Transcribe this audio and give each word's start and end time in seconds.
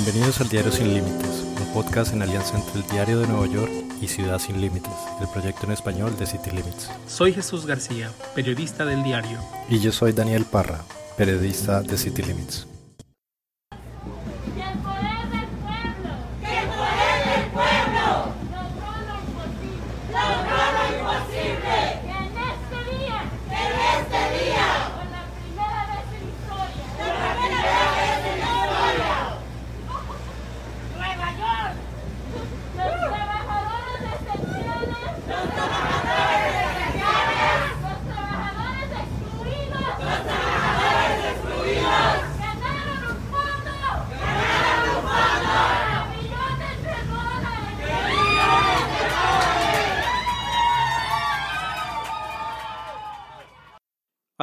Bienvenidos 0.00 0.40
al 0.40 0.48
Diario 0.48 0.70
Sin 0.70 0.94
Límites, 0.94 1.44
un 1.60 1.72
podcast 1.74 2.12
en 2.12 2.22
alianza 2.22 2.56
entre 2.56 2.80
el 2.80 2.86
Diario 2.86 3.18
de 3.18 3.26
Nueva 3.26 3.48
York 3.48 3.72
y 4.00 4.06
Ciudad 4.06 4.38
Sin 4.38 4.60
Límites, 4.60 4.92
el 5.20 5.26
proyecto 5.26 5.66
en 5.66 5.72
español 5.72 6.16
de 6.16 6.24
City 6.24 6.50
Limits. 6.50 6.88
Soy 7.08 7.32
Jesús 7.32 7.66
García, 7.66 8.12
periodista 8.32 8.84
del 8.84 9.02
diario. 9.02 9.40
Y 9.68 9.80
yo 9.80 9.90
soy 9.90 10.12
Daniel 10.12 10.44
Parra, 10.44 10.84
periodista 11.16 11.82
de 11.82 11.98
City 11.98 12.22
Limits. 12.22 12.68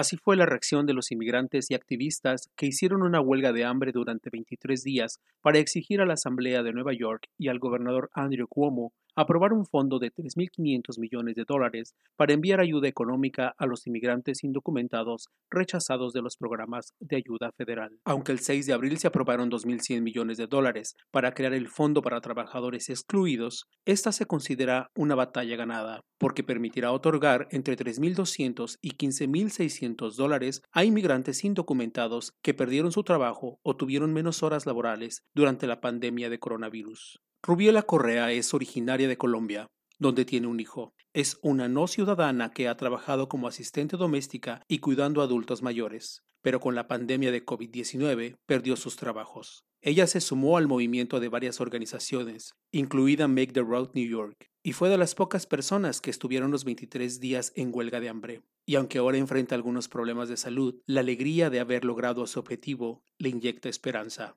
Así 0.06 0.18
fue 0.18 0.38
la 0.38 0.46
reacción 0.46 0.86
de 0.86 0.94
los 0.94 1.12
inmigrantes 1.12 1.72
y 1.72 1.74
activistas 1.74 2.52
que 2.56 2.68
hicieron 2.68 3.02
una 3.02 3.20
huelga 3.20 3.54
de 3.54 3.66
hambre 3.66 3.92
durante 3.92 4.30
23 4.30 4.84
días 4.84 5.20
para 5.42 5.58
exigir 5.58 6.00
a 6.00 6.06
la 6.06 6.14
Asamblea 6.14 6.62
de 6.62 6.74
Nueva 6.74 6.94
York 6.94 7.26
y 7.40 7.48
al 7.48 7.58
gobernador 7.58 8.12
Andrew 8.14 8.48
Cuomo 8.48 8.94
aprobar 9.16 9.54
un 9.54 9.66
fondo 9.66 10.00
de 10.00 10.12
3.500 10.12 11.00
millones 11.00 11.36
de 11.36 11.46
dólares 11.46 11.96
para 12.16 12.34
enviar 12.34 12.60
ayuda 12.60 12.88
económica 12.88 13.56
a 13.58 13.66
los 13.66 13.88
inmigrantes 13.88 14.44
indocumentados 14.44 15.30
rechazados 15.50 16.14
de 16.14 16.22
los 16.22 16.38
programas 16.38 16.94
de 17.00 17.18
ayuda 17.18 17.52
federal. 17.58 18.00
Aunque 18.04 18.32
el 18.32 18.40
6 18.40 18.66
de 18.66 18.74
abril 18.74 18.98
se 18.98 19.08
aprobaron 19.08 19.50
2.100 19.50 20.02
millones 20.02 20.38
de 20.38 20.48
dólares 20.48 20.96
para 21.12 21.34
crear 21.34 21.54
el 21.54 21.68
Fondo 21.68 22.02
para 22.02 22.22
Trabajadores 22.22 22.90
Excluidos, 22.90 23.68
esta 23.86 24.12
se 24.12 24.26
considera 24.26 24.92
una 24.96 25.16
batalla 25.16 25.56
ganada, 25.56 26.02
porque 26.18 26.44
permitirá 26.44 26.92
otorgar 26.92 27.48
entre 27.52 27.78
3.200 27.78 28.78
y 28.82 28.92
15.600 28.92 30.16
dólares 30.16 30.62
a 30.72 30.84
inmigrantes 30.84 31.44
indocumentados 31.44 32.34
que 32.42 32.54
perdieron 32.54 32.92
su 32.92 33.04
trabajo 33.04 33.60
o 33.64 33.76
tuvieron 33.76 34.14
menos 34.14 34.44
horas 34.44 34.66
laborales 34.66 35.24
durante 35.34 35.68
la 35.68 35.82
pandemia 35.82 36.30
de 36.30 36.40
coronavirus. 36.40 37.22
Rubiela 37.48 37.84
Correa 37.84 38.32
es 38.32 38.56
originaria 38.56 39.08
de 39.08 39.20
Colombia, 39.20 39.68
donde 40.00 40.26
tiene 40.26 40.48
un 40.48 40.60
hijo. 40.60 40.96
Es 41.14 41.38
una 41.44 41.68
no 41.68 41.86
ciudadana 41.86 42.50
que 42.50 42.68
ha 42.68 42.76
trabajado 42.76 43.30
como 43.30 43.48
asistente 43.48 43.98
doméstica 43.98 44.64
y 44.68 44.80
cuidando 44.80 45.22
a 45.22 45.26
adultos 45.26 45.62
mayores, 45.62 46.24
pero 46.42 46.60
con 46.60 46.74
la 46.74 46.88
pandemia 46.88 47.32
de 47.32 47.46
COVID-19 47.46 48.38
perdió 48.48 48.76
sus 48.76 48.96
trabajos. 48.96 49.64
Ella 49.80 50.08
se 50.08 50.22
sumó 50.22 50.58
al 50.58 50.68
movimiento 50.68 51.20
de 51.20 51.30
varias 51.30 51.62
organizaciones, 51.62 52.56
incluida 52.72 53.28
Make 53.28 53.54
the 53.54 53.62
Road 53.62 53.92
New 53.94 54.10
York, 54.10 54.50
y 54.64 54.74
fue 54.74 54.90
de 54.90 54.98
las 54.98 55.14
pocas 55.14 55.46
personas 55.46 56.02
que 56.02 56.10
estuvieron 56.10 56.50
los 56.50 56.64
23 56.64 57.20
días 57.20 57.54
en 57.56 57.70
huelga 57.72 58.00
de 58.00 58.10
hambre. 58.10 58.42
Y 58.66 58.74
aunque 58.74 58.98
ahora 58.98 59.20
enfrenta 59.20 59.54
algunos 59.54 59.88
problemas 59.88 60.30
de 60.30 60.38
salud, 60.38 60.82
la 60.88 61.02
alegría 61.02 61.52
de 61.52 61.60
haber 61.60 61.86
logrado 61.86 62.26
su 62.26 62.40
objetivo 62.40 63.04
le 63.20 63.30
inyecta 63.30 63.70
esperanza. 63.70 64.36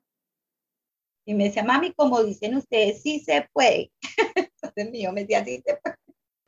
Y 1.29 1.35
me 1.35 1.43
decía, 1.43 1.63
mami, 1.63 1.93
como 1.93 2.23
dicen 2.23 2.55
ustedes, 2.55 3.03
sí 3.03 3.19
se 3.19 3.47
puede. 3.53 3.91
Entonces 4.63 4.91
mío 4.91 5.13
me 5.13 5.21
decía, 5.21 5.45
sí 5.45 5.61
se 5.63 5.75
puede. 5.75 5.95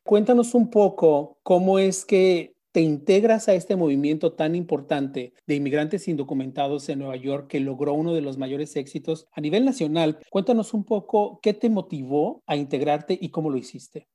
Cuéntanos 0.03 0.55
un 0.55 0.71
poco 0.71 1.37
cómo 1.43 1.77
es 1.77 2.03
que 2.03 2.55
te 2.71 2.81
integras 2.81 3.47
a 3.47 3.53
este 3.53 3.75
movimiento 3.75 4.33
tan 4.33 4.55
importante 4.55 5.33
de 5.45 5.53
inmigrantes 5.53 6.07
indocumentados 6.07 6.89
en 6.89 6.97
Nueva 6.97 7.15
York 7.15 7.47
que 7.47 7.59
logró 7.59 7.93
uno 7.93 8.15
de 8.15 8.21
los 8.21 8.39
mayores 8.39 8.75
éxitos 8.75 9.27
a 9.33 9.39
nivel 9.39 9.65
nacional. 9.65 10.17
Cuéntanos 10.31 10.73
un 10.73 10.83
poco 10.83 11.39
qué 11.43 11.53
te 11.53 11.69
motivó 11.69 12.41
a 12.47 12.55
integrarte 12.55 13.15
y 13.21 13.29
cómo 13.29 13.51
lo 13.51 13.57
hiciste. 13.57 14.07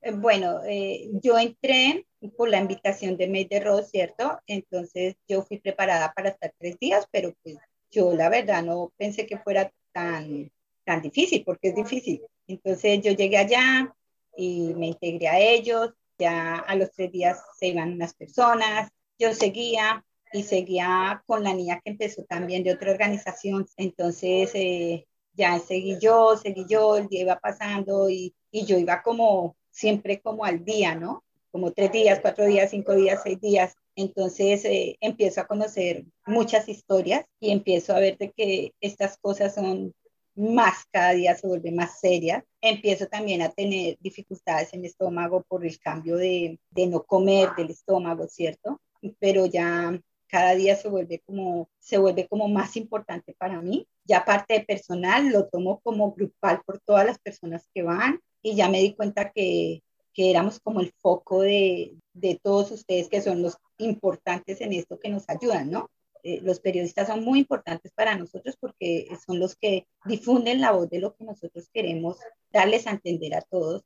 Eh, 0.00 0.12
bueno, 0.12 0.60
eh, 0.64 1.10
yo 1.24 1.36
entré 1.36 2.06
por 2.36 2.50
la 2.50 2.60
invitación 2.60 3.16
de 3.16 3.26
May 3.26 3.46
de 3.46 3.58
Ross, 3.58 3.90
¿cierto? 3.90 4.38
Entonces 4.46 5.16
yo 5.26 5.42
fui 5.42 5.58
preparada 5.58 6.12
para 6.14 6.28
estar 6.28 6.54
tres 6.56 6.78
días, 6.78 7.04
pero 7.10 7.34
pues 7.42 7.56
yo 7.90 8.14
la 8.14 8.28
verdad 8.28 8.62
no 8.62 8.92
pensé 8.96 9.26
que 9.26 9.38
fuera 9.38 9.72
tan, 9.94 10.50
tan 10.84 11.00
difícil, 11.00 11.42
porque 11.44 11.68
es 11.68 11.76
difícil. 11.76 12.20
Entonces 12.46 13.00
yo 13.02 13.12
llegué 13.12 13.38
allá 13.38 13.94
y 14.36 14.74
me 14.74 14.88
integré 14.88 15.28
a 15.28 15.38
ellos, 15.38 15.94
ya 16.18 16.56
a 16.56 16.76
los 16.76 16.90
tres 16.92 17.10
días 17.12 17.40
se 17.58 17.68
iban 17.68 17.92
unas 17.92 18.14
personas, 18.14 18.90
yo 19.18 19.32
seguía 19.32 20.04
y 20.32 20.42
seguía 20.42 21.22
con 21.26 21.44
la 21.44 21.54
niña 21.54 21.80
que 21.82 21.92
empezó 21.92 22.24
también 22.24 22.64
de 22.64 22.72
otra 22.72 22.90
organización, 22.90 23.66
entonces 23.76 24.50
eh, 24.54 25.06
ya 25.32 25.58
seguí 25.60 25.98
yo, 26.00 26.36
seguí 26.36 26.66
yo, 26.68 26.96
el 26.96 27.08
día 27.08 27.22
iba 27.22 27.38
pasando 27.38 28.10
y, 28.10 28.34
y 28.50 28.66
yo 28.66 28.76
iba 28.78 29.02
como 29.02 29.56
siempre 29.70 30.20
como 30.20 30.44
al 30.44 30.64
día, 30.64 30.94
¿no? 30.96 31.24
Como 31.50 31.72
tres 31.72 31.92
días, 31.92 32.18
cuatro 32.20 32.46
días, 32.46 32.70
cinco 32.70 32.94
días, 32.94 33.20
seis 33.22 33.40
días, 33.40 33.76
entonces 33.96 34.64
eh, 34.64 34.96
empiezo 35.00 35.40
a 35.40 35.46
conocer 35.46 36.04
muchas 36.26 36.68
historias 36.68 37.24
y 37.40 37.50
empiezo 37.50 37.94
a 37.94 38.00
ver 38.00 38.18
de 38.18 38.32
que 38.32 38.72
estas 38.80 39.18
cosas 39.18 39.54
son 39.54 39.94
más, 40.34 40.84
cada 40.90 41.12
día 41.12 41.36
se 41.36 41.46
vuelve 41.46 41.70
más 41.70 42.00
seria. 42.00 42.44
Empiezo 42.60 43.06
también 43.06 43.42
a 43.42 43.50
tener 43.50 43.96
dificultades 44.00 44.72
en 44.74 44.80
el 44.80 44.86
estómago 44.86 45.44
por 45.48 45.64
el 45.64 45.78
cambio 45.78 46.16
de, 46.16 46.58
de 46.70 46.86
no 46.86 47.04
comer 47.04 47.50
del 47.56 47.70
estómago, 47.70 48.26
¿cierto? 48.28 48.80
Pero 49.20 49.46
ya 49.46 49.98
cada 50.26 50.54
día 50.54 50.74
se 50.74 50.88
vuelve 50.88 51.22
como, 51.24 51.68
se 51.78 51.98
vuelve 51.98 52.26
como 52.26 52.48
más 52.48 52.76
importante 52.76 53.34
para 53.38 53.60
mí. 53.60 53.86
Ya 54.04 54.24
parte 54.24 54.54
de 54.54 54.64
personal 54.64 55.28
lo 55.28 55.46
tomo 55.48 55.80
como 55.80 56.12
grupal 56.12 56.60
por 56.66 56.80
todas 56.80 57.06
las 57.06 57.18
personas 57.18 57.68
que 57.72 57.82
van 57.82 58.20
y 58.42 58.56
ya 58.56 58.68
me 58.68 58.80
di 58.80 58.94
cuenta 58.94 59.30
que, 59.30 59.82
que 60.12 60.30
éramos 60.30 60.58
como 60.60 60.80
el 60.80 60.92
foco 60.98 61.42
de, 61.42 61.94
de 62.12 62.40
todos 62.42 62.72
ustedes 62.72 63.08
que 63.08 63.22
son 63.22 63.42
los 63.42 63.56
importantes 63.84 64.60
en 64.60 64.72
esto 64.72 64.98
que 64.98 65.08
nos 65.08 65.24
ayudan, 65.28 65.70
¿no? 65.70 65.90
Eh, 66.22 66.40
los 66.42 66.58
periodistas 66.60 67.08
son 67.08 67.22
muy 67.22 67.40
importantes 67.40 67.92
para 67.92 68.16
nosotros 68.16 68.56
porque 68.58 69.08
son 69.26 69.38
los 69.38 69.56
que 69.56 69.86
difunden 70.06 70.60
la 70.60 70.72
voz 70.72 70.88
de 70.88 70.98
lo 70.98 71.14
que 71.14 71.24
nosotros 71.24 71.68
queremos 71.72 72.16
darles 72.50 72.86
a 72.86 72.92
entender 72.92 73.34
a 73.34 73.42
todos. 73.42 73.82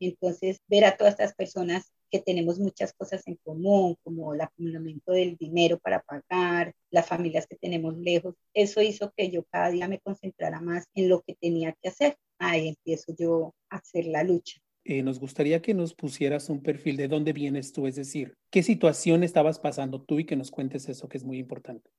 Entonces, 0.00 0.60
ver 0.66 0.84
a 0.86 0.96
todas 0.96 1.12
estas 1.12 1.34
personas 1.34 1.92
que 2.10 2.20
tenemos 2.20 2.58
muchas 2.58 2.92
cosas 2.94 3.22
en 3.26 3.36
común, 3.44 3.96
como 4.02 4.34
el 4.34 4.40
acumulamiento 4.40 5.12
del 5.12 5.36
dinero 5.36 5.78
para 5.78 6.00
pagar, 6.00 6.74
las 6.90 7.06
familias 7.06 7.46
que 7.46 7.56
tenemos 7.56 7.96
lejos, 7.96 8.34
eso 8.54 8.80
hizo 8.82 9.12
que 9.16 9.30
yo 9.30 9.44
cada 9.44 9.70
día 9.70 9.86
me 9.86 10.00
concentrara 10.00 10.60
más 10.60 10.86
en 10.94 11.08
lo 11.08 11.20
que 11.20 11.34
tenía 11.34 11.74
que 11.80 11.88
hacer. 11.88 12.16
Ahí 12.38 12.68
empiezo 12.68 13.14
yo 13.16 13.54
a 13.70 13.76
hacer 13.76 14.06
la 14.06 14.24
lucha. 14.24 14.60
Eh, 14.84 15.02
nos 15.02 15.20
gustaría 15.20 15.62
que 15.62 15.74
nos 15.74 15.94
pusieras 15.94 16.48
un 16.48 16.62
perfil 16.62 16.96
de 16.96 17.08
dónde 17.08 17.32
vienes 17.32 17.72
tú, 17.72 17.86
es 17.86 17.94
decir, 17.94 18.34
qué 18.50 18.62
situación 18.62 19.22
estabas 19.22 19.60
pasando 19.60 20.02
tú 20.02 20.18
y 20.18 20.24
que 20.24 20.34
nos 20.34 20.50
cuentes 20.50 20.88
eso, 20.88 21.08
que 21.08 21.18
es 21.18 21.24
muy 21.24 21.38
importante. 21.38 21.90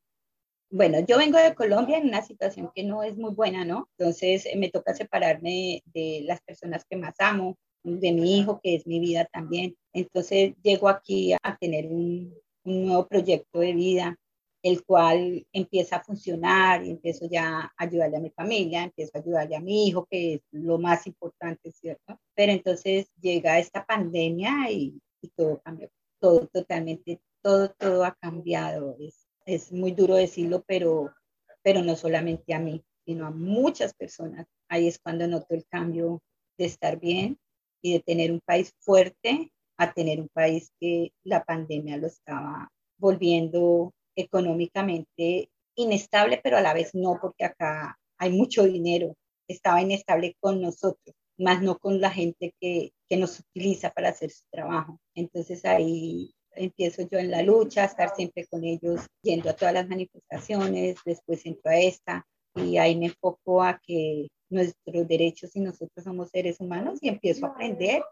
Bueno, 0.70 1.00
yo 1.08 1.18
vengo 1.18 1.38
de 1.38 1.54
Colombia 1.54 1.98
en 1.98 2.08
una 2.08 2.24
situación 2.24 2.72
que 2.74 2.84
no 2.84 3.04
es 3.04 3.16
muy 3.16 3.34
buena, 3.34 3.64
¿no? 3.64 3.88
Entonces 3.98 4.46
eh, 4.46 4.58
me 4.58 4.70
toca 4.70 4.94
separarme 4.94 5.82
de 5.94 6.24
las 6.26 6.42
personas 6.42 6.84
que 6.90 6.98
más 6.98 7.14
amo, 7.20 7.58
de 7.84 8.12
mi 8.12 8.40
hijo, 8.40 8.60
que 8.62 8.76
es 8.76 8.88
mi 8.88 9.00
vida 9.00 9.30
también. 9.32 9.78
Entonces 9.94 10.54
llego 10.62 10.90
aquí 10.90 11.34
a 11.34 11.57
tener 11.57 11.86
un, 11.88 12.34
un 12.63 12.86
nuevo 12.86 13.07
proyecto 13.07 13.60
de 13.60 13.74
vida, 13.74 14.18
el 14.63 14.86
cual 14.86 15.45
empieza 15.51 15.98
a 15.98 16.04
funcionar 16.04 16.86
y 16.86 16.92
empiezo 16.92 17.27
ya 17.30 17.60
a 17.60 17.74
ayudarle 17.75 18.18
a 18.18 18.21
mi 18.21 18.30
familia, 18.30 18.83
empiezo 18.83 19.12
a 19.15 19.19
ayudarle 19.19 19.57
a 19.57 19.60
mi 19.60 19.88
hijo, 19.88 20.07
que 20.10 20.36
es 20.36 20.42
lo 20.51 20.80
más 20.80 21.06
importante, 21.06 21.71
¿cierto? 21.74 22.18
Pero 22.33 22.54
entonces 22.54 23.12
llega 23.19 23.60
esta 23.60 23.86
pandemia 23.86 24.71
y, 24.71 25.00
todo 25.36 25.62
cambió, 25.62 25.89
todo 26.19 26.48
totalmente, 26.48 27.21
todo, 27.42 27.69
todo 27.71 28.06
ha 28.06 28.15
cambiado. 28.15 28.95
Es, 29.00 29.27
es 29.45 29.71
muy 29.71 29.92
duro 29.92 30.15
decirlo, 30.15 30.63
pero, 30.66 31.13
pero 31.62 31.81
no 31.81 31.98
solamente 31.98 32.54
a 32.54 32.59
mí, 32.59 32.83
sino 33.06 33.27
a 33.27 33.31
muchas 33.31 33.94
personas. 33.94 34.48
Ahí 34.69 34.88
es 34.88 34.98
cuando 34.98 35.27
noto 35.27 35.56
el 35.56 35.66
cambio 35.68 36.21
de 36.57 36.66
estar 36.66 37.00
bien 37.00 37.38
y 37.81 37.94
de 37.94 38.00
tener 38.00 38.31
un 38.31 38.39
país 38.45 38.74
fuerte 38.80 39.51
a 39.77 39.94
tener 39.94 40.21
un 40.21 40.30
país 40.30 40.71
que 40.80 41.12
la 41.24 41.44
pandemia 41.44 41.98
lo 41.98 42.07
estaba 42.07 42.69
volviendo 42.98 43.94
económicamente 44.15 45.50
inestable, 45.75 46.39
pero 46.44 46.57
a 46.57 46.62
la 46.62 46.74
vez 46.74 46.94
no, 46.94 47.18
porque 47.21 47.45
acá 47.45 47.98
hay 48.18 48.31
mucho 48.31 48.63
dinero. 48.63 49.15
Estaba 49.48 49.81
inestable 49.81 50.36
con 50.39 50.62
nosotros, 50.62 51.15
más 51.38 51.62
no 51.62 51.77
con 51.77 52.00
la 52.00 52.12
gente 52.12 52.54
que, 52.60 52.92
que 53.10 53.18
nos 53.18 53.39
utiliza 53.39 53.92
para 53.92 54.10
hacer 54.10 54.31
su 54.31 54.44
trabajo. 54.51 55.00
Entonces 55.15 55.65
ahí 55.65 56.33
empiezo 56.56 57.01
yo 57.10 57.18
en 57.18 57.31
la 57.31 57.42
lucha, 57.42 57.86
estar 57.86 58.15
siempre 58.15 58.45
con 58.48 58.63
ellos, 58.63 59.01
yendo 59.24 59.50
a 59.50 59.56
todas 59.56 59.74
las 59.74 59.88
manifestaciones, 59.88 60.98
después 61.06 61.45
entro 61.45 61.71
a 61.71 61.80
esta, 61.80 62.25
y 62.56 62.77
ahí 62.77 62.95
me 62.95 63.07
enfoco 63.07 63.63
a 63.63 63.80
que 63.86 64.27
nuestros 64.50 65.07
derechos 65.07 65.56
y 65.56 65.59
nosotros 65.59 66.04
somos 66.04 66.30
seres 66.30 66.59
humanos 66.59 67.00
y 67.01 67.09
empiezo 67.09 67.45
a 67.45 67.50
aprender 67.50 68.04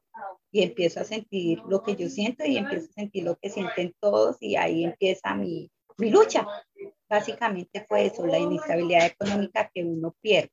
y 0.52 0.64
empiezo 0.64 1.00
a 1.00 1.04
sentir 1.04 1.60
lo 1.68 1.84
que 1.84 1.96
yo 1.96 2.10
siento 2.10 2.46
y 2.46 2.58
empiezo 2.58 2.88
a 2.90 2.94
sentir 2.94 3.24
lo 3.24 3.38
que 3.38 3.50
sienten 3.50 3.94
todos 4.00 4.38
y 4.40 4.56
ahí 4.56 4.84
empieza 4.84 5.36
mi, 5.36 5.70
mi 5.98 6.10
lucha. 6.10 6.46
Básicamente 7.10 7.86
fue 7.88 8.06
eso, 8.06 8.26
la 8.26 8.40
inestabilidad 8.40 9.06
económica 9.06 9.70
que 9.74 9.84
uno 9.84 10.16
pierde. 10.22 10.52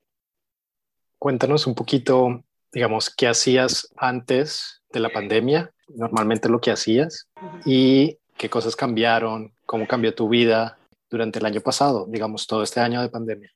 Cuéntanos 1.19 1.67
un 1.67 1.75
poquito, 1.75 2.45
digamos, 2.73 3.15
qué 3.15 3.29
hacías 3.29 3.89
antes 3.97 4.83
de 4.93 5.01
la 5.01 5.11
pandemia, 5.11 5.73
normalmente 5.89 6.49
lo 6.49 6.61
que 6.61 6.71
hacías 6.71 7.29
y 7.65 8.19
qué 8.37 8.49
cosas 8.49 8.77
cambiaron, 8.77 9.55
cómo 9.67 9.87
cambió 9.87 10.15
tu 10.15 10.29
vida 10.29 10.79
durante 11.11 11.39
el 11.39 11.47
año 11.47 11.61
pasado, 11.61 12.07
digamos, 12.09 12.47
todo 12.47 12.63
este 12.63 12.81
año 12.81 13.01
de 13.01 13.09
pandemia. 13.09 13.53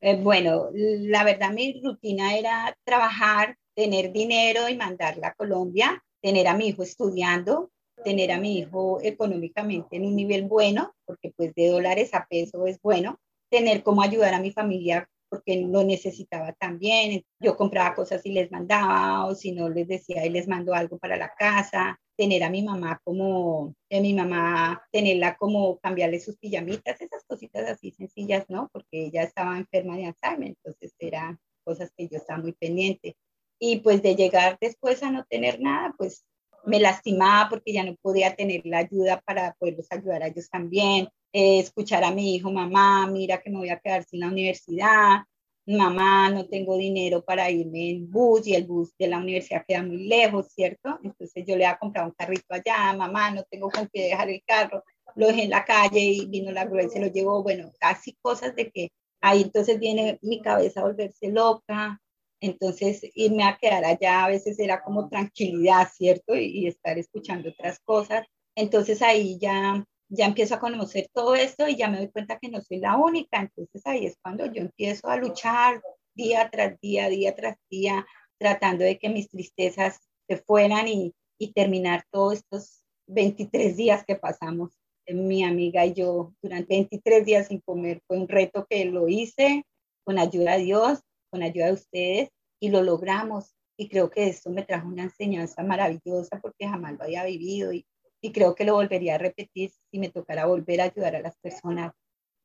Eh, 0.00 0.16
bueno, 0.16 0.70
la 0.72 1.22
verdad 1.22 1.52
mi 1.52 1.80
rutina 1.80 2.36
era 2.36 2.76
trabajar, 2.84 3.56
tener 3.74 4.12
dinero 4.12 4.68
y 4.68 4.76
mandarla 4.76 5.28
a 5.28 5.34
Colombia, 5.34 6.02
tener 6.20 6.48
a 6.48 6.56
mi 6.56 6.68
hijo 6.68 6.82
estudiando, 6.82 7.70
tener 8.02 8.32
a 8.32 8.40
mi 8.40 8.58
hijo 8.58 9.00
económicamente 9.02 9.96
en 9.96 10.06
un 10.06 10.16
nivel 10.16 10.44
bueno, 10.44 10.94
porque 11.04 11.32
pues 11.36 11.54
de 11.54 11.68
dólares 11.68 12.14
a 12.14 12.26
peso 12.28 12.66
es 12.66 12.80
bueno, 12.82 13.18
tener 13.50 13.82
cómo 13.82 14.02
ayudar 14.02 14.34
a 14.34 14.40
mi 14.40 14.50
familia 14.50 15.08
porque 15.32 15.62
lo 15.62 15.82
necesitaba 15.82 16.52
también. 16.52 17.24
Yo 17.40 17.56
compraba 17.56 17.94
cosas 17.94 18.20
y 18.26 18.32
les 18.32 18.50
mandaba, 18.50 19.24
o 19.24 19.34
si 19.34 19.52
no 19.52 19.70
les 19.70 19.88
decía 19.88 20.26
y 20.26 20.28
les 20.28 20.46
mando 20.46 20.74
algo 20.74 20.98
para 20.98 21.16
la 21.16 21.32
casa. 21.34 21.98
Tener 22.18 22.44
a 22.44 22.50
mi 22.50 22.62
mamá 22.62 23.00
como, 23.02 23.74
a 23.90 24.00
mi 24.00 24.12
mamá, 24.12 24.82
tenerla 24.92 25.38
como 25.38 25.78
cambiarle 25.78 26.20
sus 26.20 26.36
pijamitas, 26.36 27.00
esas 27.00 27.24
cositas 27.24 27.66
así 27.66 27.92
sencillas, 27.92 28.44
¿no? 28.50 28.68
Porque 28.74 29.06
ella 29.06 29.22
estaba 29.22 29.56
enferma 29.56 29.96
de 29.96 30.04
Alzheimer, 30.04 30.48
entonces 30.48 30.94
eran 30.98 31.38
cosas 31.64 31.90
que 31.96 32.08
yo 32.08 32.18
estaba 32.18 32.42
muy 32.42 32.52
pendiente. 32.52 33.16
Y 33.58 33.80
pues 33.80 34.02
de 34.02 34.14
llegar 34.14 34.58
después 34.60 35.02
a 35.02 35.10
no 35.10 35.24
tener 35.24 35.60
nada, 35.60 35.94
pues 35.96 36.26
me 36.64 36.80
lastimaba 36.80 37.48
porque 37.50 37.72
ya 37.72 37.84
no 37.84 37.96
podía 38.00 38.34
tener 38.34 38.62
la 38.64 38.78
ayuda 38.78 39.20
para 39.20 39.54
poderlos 39.58 39.86
ayudar 39.90 40.22
a 40.22 40.28
ellos 40.28 40.48
también. 40.50 41.08
Eh, 41.32 41.60
escuchar 41.60 42.04
a 42.04 42.10
mi 42.10 42.34
hijo, 42.34 42.50
mamá, 42.52 43.06
mira 43.06 43.40
que 43.40 43.50
me 43.50 43.58
voy 43.58 43.70
a 43.70 43.78
quedar 43.80 44.04
sin 44.04 44.20
la 44.20 44.28
universidad, 44.28 45.22
mamá, 45.66 46.30
no 46.30 46.46
tengo 46.46 46.76
dinero 46.76 47.24
para 47.24 47.50
irme 47.50 47.90
en 47.90 48.10
bus 48.10 48.46
y 48.46 48.54
el 48.54 48.66
bus 48.66 48.92
de 48.98 49.08
la 49.08 49.18
universidad 49.18 49.64
queda 49.66 49.82
muy 49.82 50.06
lejos, 50.06 50.48
¿cierto? 50.52 50.98
Entonces 51.02 51.44
yo 51.46 51.56
le 51.56 51.66
había 51.66 51.78
comprado 51.78 52.08
un 52.08 52.14
carrito 52.14 52.46
allá, 52.50 52.92
mamá, 52.96 53.30
no 53.30 53.44
tengo 53.44 53.70
con 53.70 53.88
qué 53.92 54.08
dejar 54.08 54.28
el 54.30 54.42
carro, 54.44 54.84
lo 55.14 55.28
dejé 55.28 55.44
en 55.44 55.50
la 55.50 55.64
calle 55.64 56.00
y 56.00 56.26
vino 56.26 56.50
la 56.52 56.64
grúa 56.64 56.82
y 56.82 56.88
se 56.88 57.00
lo 57.00 57.06
llevó, 57.06 57.42
bueno, 57.42 57.70
casi 57.78 58.14
cosas 58.20 58.54
de 58.56 58.70
que 58.70 58.90
ahí 59.20 59.42
entonces 59.42 59.78
viene 59.78 60.18
mi 60.22 60.40
cabeza 60.42 60.80
a 60.80 60.84
volverse 60.84 61.28
loca, 61.30 62.00
entonces 62.42 63.00
irme 63.14 63.44
a 63.44 63.56
quedar 63.56 63.84
allá 63.84 64.24
a 64.24 64.28
veces 64.28 64.58
era 64.58 64.82
como 64.82 65.08
tranquilidad, 65.08 65.88
¿cierto? 65.94 66.36
Y, 66.36 66.46
y 66.46 66.66
estar 66.66 66.98
escuchando 66.98 67.50
otras 67.50 67.78
cosas. 67.80 68.26
Entonces 68.54 69.00
ahí 69.02 69.38
ya 69.40 69.84
ya 70.14 70.26
empiezo 70.26 70.54
a 70.54 70.60
conocer 70.60 71.08
todo 71.14 71.34
esto 71.34 71.66
y 71.66 71.76
ya 71.76 71.88
me 71.88 71.96
doy 71.96 72.08
cuenta 72.08 72.38
que 72.38 72.50
no 72.50 72.60
soy 72.60 72.78
la 72.78 72.96
única. 72.98 73.40
Entonces 73.40 73.80
ahí 73.86 74.04
es 74.04 74.16
cuando 74.22 74.44
yo 74.46 74.60
empiezo 74.60 75.08
a 75.08 75.16
luchar 75.16 75.80
día 76.14 76.50
tras 76.50 76.78
día, 76.80 77.08
día 77.08 77.34
tras 77.34 77.56
día, 77.70 78.06
tratando 78.38 78.84
de 78.84 78.98
que 78.98 79.08
mis 79.08 79.30
tristezas 79.30 80.00
se 80.28 80.36
fueran 80.36 80.86
y, 80.86 81.14
y 81.38 81.52
terminar 81.54 82.04
todos 82.10 82.34
estos 82.34 82.84
23 83.06 83.74
días 83.76 84.04
que 84.04 84.16
pasamos 84.16 84.72
mi 85.06 85.44
amiga 85.44 85.86
y 85.86 85.94
yo 85.94 86.34
durante 86.42 86.74
23 86.74 87.24
días 87.24 87.48
sin 87.48 87.60
comer. 87.60 88.02
Fue 88.06 88.18
un 88.18 88.28
reto 88.28 88.66
que 88.68 88.84
lo 88.84 89.08
hice 89.08 89.64
con 90.04 90.18
ayuda 90.18 90.58
de 90.58 90.64
Dios, 90.64 91.00
con 91.32 91.42
ayuda 91.42 91.66
de 91.66 91.72
ustedes 91.72 92.28
y 92.60 92.68
lo 92.68 92.82
logramos. 92.82 93.56
Y 93.76 93.88
creo 93.88 94.10
que 94.10 94.28
esto 94.28 94.50
me 94.50 94.64
trajo 94.64 94.86
una 94.86 95.04
enseñanza 95.04 95.62
maravillosa 95.62 96.38
porque 96.40 96.68
jamás 96.68 96.92
lo 96.98 97.04
había 97.04 97.24
vivido 97.24 97.72
y, 97.72 97.86
y 98.20 98.32
creo 98.32 98.54
que 98.54 98.64
lo 98.64 98.74
volvería 98.74 99.14
a 99.14 99.18
repetir 99.18 99.72
si 99.90 99.98
me 99.98 100.10
tocara 100.10 100.46
volver 100.46 100.80
a 100.80 100.84
ayudar 100.84 101.16
a 101.16 101.20
las 101.20 101.36
personas. 101.38 101.92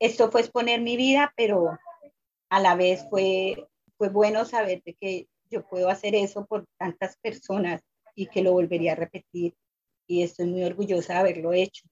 Esto 0.00 0.30
fue 0.30 0.40
exponer 0.40 0.80
mi 0.80 0.96
vida, 0.96 1.32
pero 1.36 1.78
a 2.48 2.60
la 2.60 2.74
vez 2.74 3.06
fue, 3.10 3.68
fue 3.98 4.08
bueno 4.08 4.44
saber 4.44 4.82
de 4.84 4.94
que 4.94 5.28
yo 5.50 5.66
puedo 5.68 5.90
hacer 5.90 6.14
eso 6.14 6.46
por 6.46 6.64
tantas 6.78 7.16
personas 7.18 7.82
y 8.14 8.26
que 8.26 8.42
lo 8.42 8.52
volvería 8.52 8.92
a 8.92 8.96
repetir. 8.96 9.54
Y 10.06 10.22
estoy 10.22 10.46
muy 10.46 10.64
orgullosa 10.64 11.12
de 11.12 11.18
haberlo 11.18 11.52
hecho. 11.52 11.86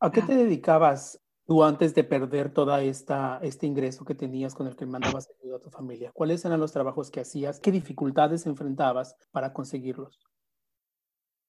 ¿A 0.00 0.10
qué 0.10 0.22
te 0.22 0.34
dedicabas 0.34 1.20
tú 1.50 1.64
antes 1.64 1.96
de 1.96 2.04
perder 2.04 2.54
toda 2.54 2.80
esta 2.80 3.40
este 3.42 3.66
ingreso 3.66 4.04
que 4.04 4.14
tenías 4.14 4.54
con 4.54 4.68
el 4.68 4.76
que 4.76 4.86
mandabas 4.86 5.28
ayuda 5.42 5.56
a 5.56 5.60
tu 5.60 5.68
familia? 5.68 6.12
¿Cuáles 6.14 6.44
eran 6.44 6.60
los 6.60 6.70
trabajos 6.70 7.10
que 7.10 7.18
hacías? 7.18 7.58
¿Qué 7.58 7.72
dificultades 7.72 8.46
enfrentabas 8.46 9.16
para 9.32 9.52
conseguirlos? 9.52 10.20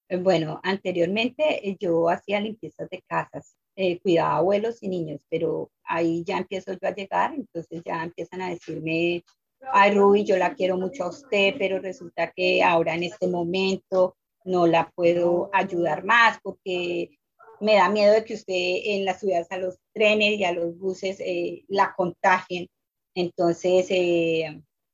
Bueno, 0.10 0.60
anteriormente 0.64 1.70
eh, 1.70 1.78
yo 1.80 2.10
hacía 2.10 2.40
limpiezas 2.40 2.90
de 2.90 3.04
casas, 3.04 3.56
eh, 3.76 4.00
cuidaba 4.00 4.38
abuelos 4.38 4.82
y 4.82 4.90
niños, 4.90 5.22
pero 5.30 5.70
ahí 5.84 6.24
ya 6.26 6.40
empiezo 6.40 6.74
yo 6.74 6.88
a 6.88 6.96
llegar, 6.96 7.36
entonces 7.36 7.84
ya 7.86 8.02
empiezan 8.04 8.42
a 8.42 8.50
decirme, 8.50 9.24
ay 9.72 9.94
Ruby, 9.94 10.24
yo 10.24 10.36
la 10.38 10.56
quiero 10.56 10.78
mucho 10.78 11.04
a 11.04 11.10
usted, 11.10 11.54
pero 11.60 11.78
resulta 11.78 12.32
que 12.36 12.64
ahora 12.64 12.96
en 12.96 13.04
este 13.04 13.28
momento 13.28 14.16
no 14.46 14.66
la 14.66 14.90
puedo 14.96 15.52
ayudar 15.54 16.04
más 16.04 16.40
porque 16.42 17.12
me 17.60 17.76
da 17.76 17.88
miedo 17.90 18.14
de 18.14 18.26
que 18.26 18.34
usted 18.34 18.56
en 18.56 19.06
las 19.06 19.20
ciudades 19.20 19.46
a 19.52 19.58
los 19.58 19.78
trenes 19.94 20.40
y 20.40 20.44
a 20.44 20.54
los 20.54 20.78
buses 20.78 21.20
eh, 21.20 21.64
la 21.68 21.94
contagien. 21.96 22.68
Entonces, 23.16 23.90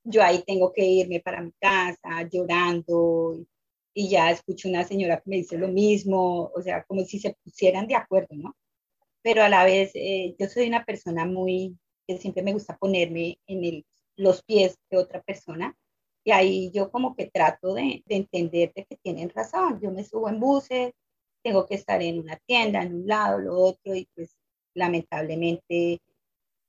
yo 0.03 0.23
ahí 0.23 0.43
tengo 0.45 0.71
que 0.73 0.85
irme 0.85 1.19
para 1.19 1.41
mi 1.41 1.51
casa 1.59 2.27
llorando 2.31 3.37
y 3.93 4.09
ya 4.09 4.31
escucho 4.31 4.69
una 4.69 4.83
señora 4.83 5.17
que 5.17 5.29
me 5.29 5.37
dice 5.37 5.57
lo 5.57 5.67
mismo, 5.69 6.51
o 6.55 6.61
sea, 6.61 6.83
como 6.83 7.03
si 7.03 7.19
se 7.19 7.35
pusieran 7.43 7.87
de 7.87 7.95
acuerdo, 7.95 8.35
¿no? 8.35 8.55
Pero 9.23 9.43
a 9.43 9.49
la 9.49 9.65
vez, 9.65 9.91
eh, 9.95 10.35
yo 10.39 10.47
soy 10.47 10.67
una 10.67 10.85
persona 10.85 11.25
muy, 11.25 11.77
que 12.07 12.17
siempre 12.19 12.43
me 12.43 12.53
gusta 12.53 12.77
ponerme 12.77 13.39
en 13.47 13.65
el, 13.65 13.85
los 14.15 14.43
pies 14.43 14.77
de 14.91 14.97
otra 14.97 15.21
persona 15.23 15.75
y 16.23 16.31
ahí 16.31 16.71
yo 16.71 16.91
como 16.91 17.15
que 17.15 17.31
trato 17.31 17.73
de, 17.73 18.03
de 18.05 18.15
entender 18.17 18.71
de 18.75 18.85
que 18.85 18.97
tienen 18.97 19.29
razón. 19.29 19.79
Yo 19.81 19.91
me 19.91 20.03
subo 20.03 20.29
en 20.29 20.39
buses, 20.39 20.93
tengo 21.43 21.65
que 21.65 21.75
estar 21.75 22.01
en 22.01 22.19
una 22.19 22.37
tienda, 22.45 22.83
en 22.83 22.95
un 22.95 23.07
lado, 23.07 23.39
lo 23.39 23.57
otro, 23.57 23.95
y 23.95 24.07
pues 24.15 24.36
lamentablemente 24.77 25.99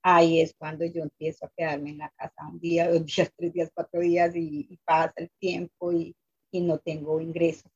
ahí 0.03 0.41
es 0.41 0.55
cuando 0.57 0.85
yo 0.85 1.03
empiezo 1.03 1.47
a 1.47 1.53
quedarme 1.57 1.91
en 1.91 1.99
la 1.99 2.11
casa 2.11 2.49
un 2.49 2.59
día, 2.61 2.91
dos 2.91 3.05
días, 3.05 3.31
tres 3.37 3.53
días, 3.53 3.71
cuatro 3.75 4.01
días 4.01 4.35
y, 4.37 4.79
pasa 4.85 5.13
el 5.17 5.31
tiempo 5.39 5.93
y 5.93 6.15
y 6.51 6.61
no 6.61 6.79
tengo 6.79 7.21
ingresos. 7.21 7.71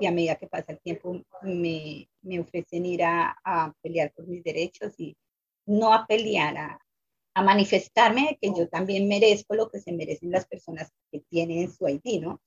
Y 0.00 0.06
a 0.06 0.12
medida 0.12 0.36
que 0.36 0.46
pasa 0.46 0.72
el 0.72 0.80
tiempo 0.80 1.20
me, 1.42 2.08
me 2.22 2.40
ofrecen 2.40 2.86
ir 2.86 3.04
a, 3.04 3.36
a, 3.44 3.72
pelear 3.82 4.12
por 4.12 4.26
mis 4.26 4.42
derechos 4.42 4.94
y 4.98 5.16
no 5.66 5.92
a 5.92 6.06
pelear, 6.06 6.56
a, 6.56 6.80
a 7.34 7.42
manifestarme 7.42 8.38
que 8.40 8.52
yo 8.56 8.68
también 8.68 9.08
merezco 9.08 9.54
lo 9.54 9.70
que 9.70 9.80
se 9.80 9.92
merecen 9.92 10.30
las 10.30 10.46
personas 10.46 10.90
que 11.10 11.20
tienen 11.28 11.70
su 11.72 11.88
ID, 11.88 12.20
¿no? 12.20 12.40